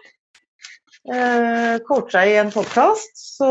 Eh, 1.03 1.77
coacha 1.87 2.23
i 2.27 2.37
en 2.39 2.53
podkast, 2.55 3.17
så 3.39 3.49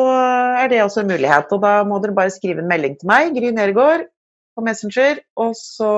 er 0.61 0.71
det 0.71 0.81
også 0.83 1.03
en 1.03 1.11
mulighet. 1.11 1.51
Og 1.51 1.63
da 1.63 1.81
må 1.87 1.99
dere 2.03 2.15
bare 2.17 2.33
skrive 2.33 2.63
en 2.63 2.71
melding 2.71 2.97
til 2.99 3.11
meg, 3.11 3.35
Gry 3.35 3.51
Nergård, 3.55 4.07
på 4.55 4.63
Messenger, 4.65 5.21
og 5.39 5.53
så 5.59 5.91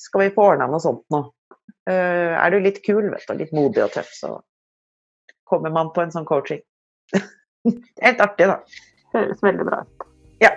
skal 0.00 0.24
vi 0.24 0.34
få 0.34 0.50
ordna 0.52 0.68
noe 0.70 0.82
sånt 0.82 1.04
nå. 1.14 1.24
Eh, 1.90 2.34
er 2.34 2.50
du 2.50 2.58
litt 2.64 2.82
kul, 2.84 3.10
vet 3.12 3.26
du, 3.28 3.36
litt 3.38 3.54
modig 3.56 3.82
og 3.84 3.92
tøff, 3.94 4.10
så 4.16 4.36
kommer 5.48 5.74
man 5.74 5.92
på 5.94 6.02
en 6.04 6.14
sånn 6.14 6.28
coaching. 6.28 6.62
Helt 8.04 8.22
artig, 8.24 8.48
da. 8.50 8.58
Høres 9.14 9.42
veldig 9.44 9.66
bra 9.68 9.82
ut. 9.84 10.06
Ja. 10.42 10.54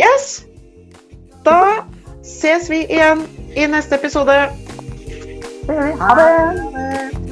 Yes! 0.00 0.44
Da 1.44 1.84
ses 2.22 2.70
vi 2.70 2.86
igjen 2.88 3.26
i 3.56 3.66
neste 3.66 3.94
episode. 3.94 4.48
Ha 5.98 6.14
det. 6.14 7.29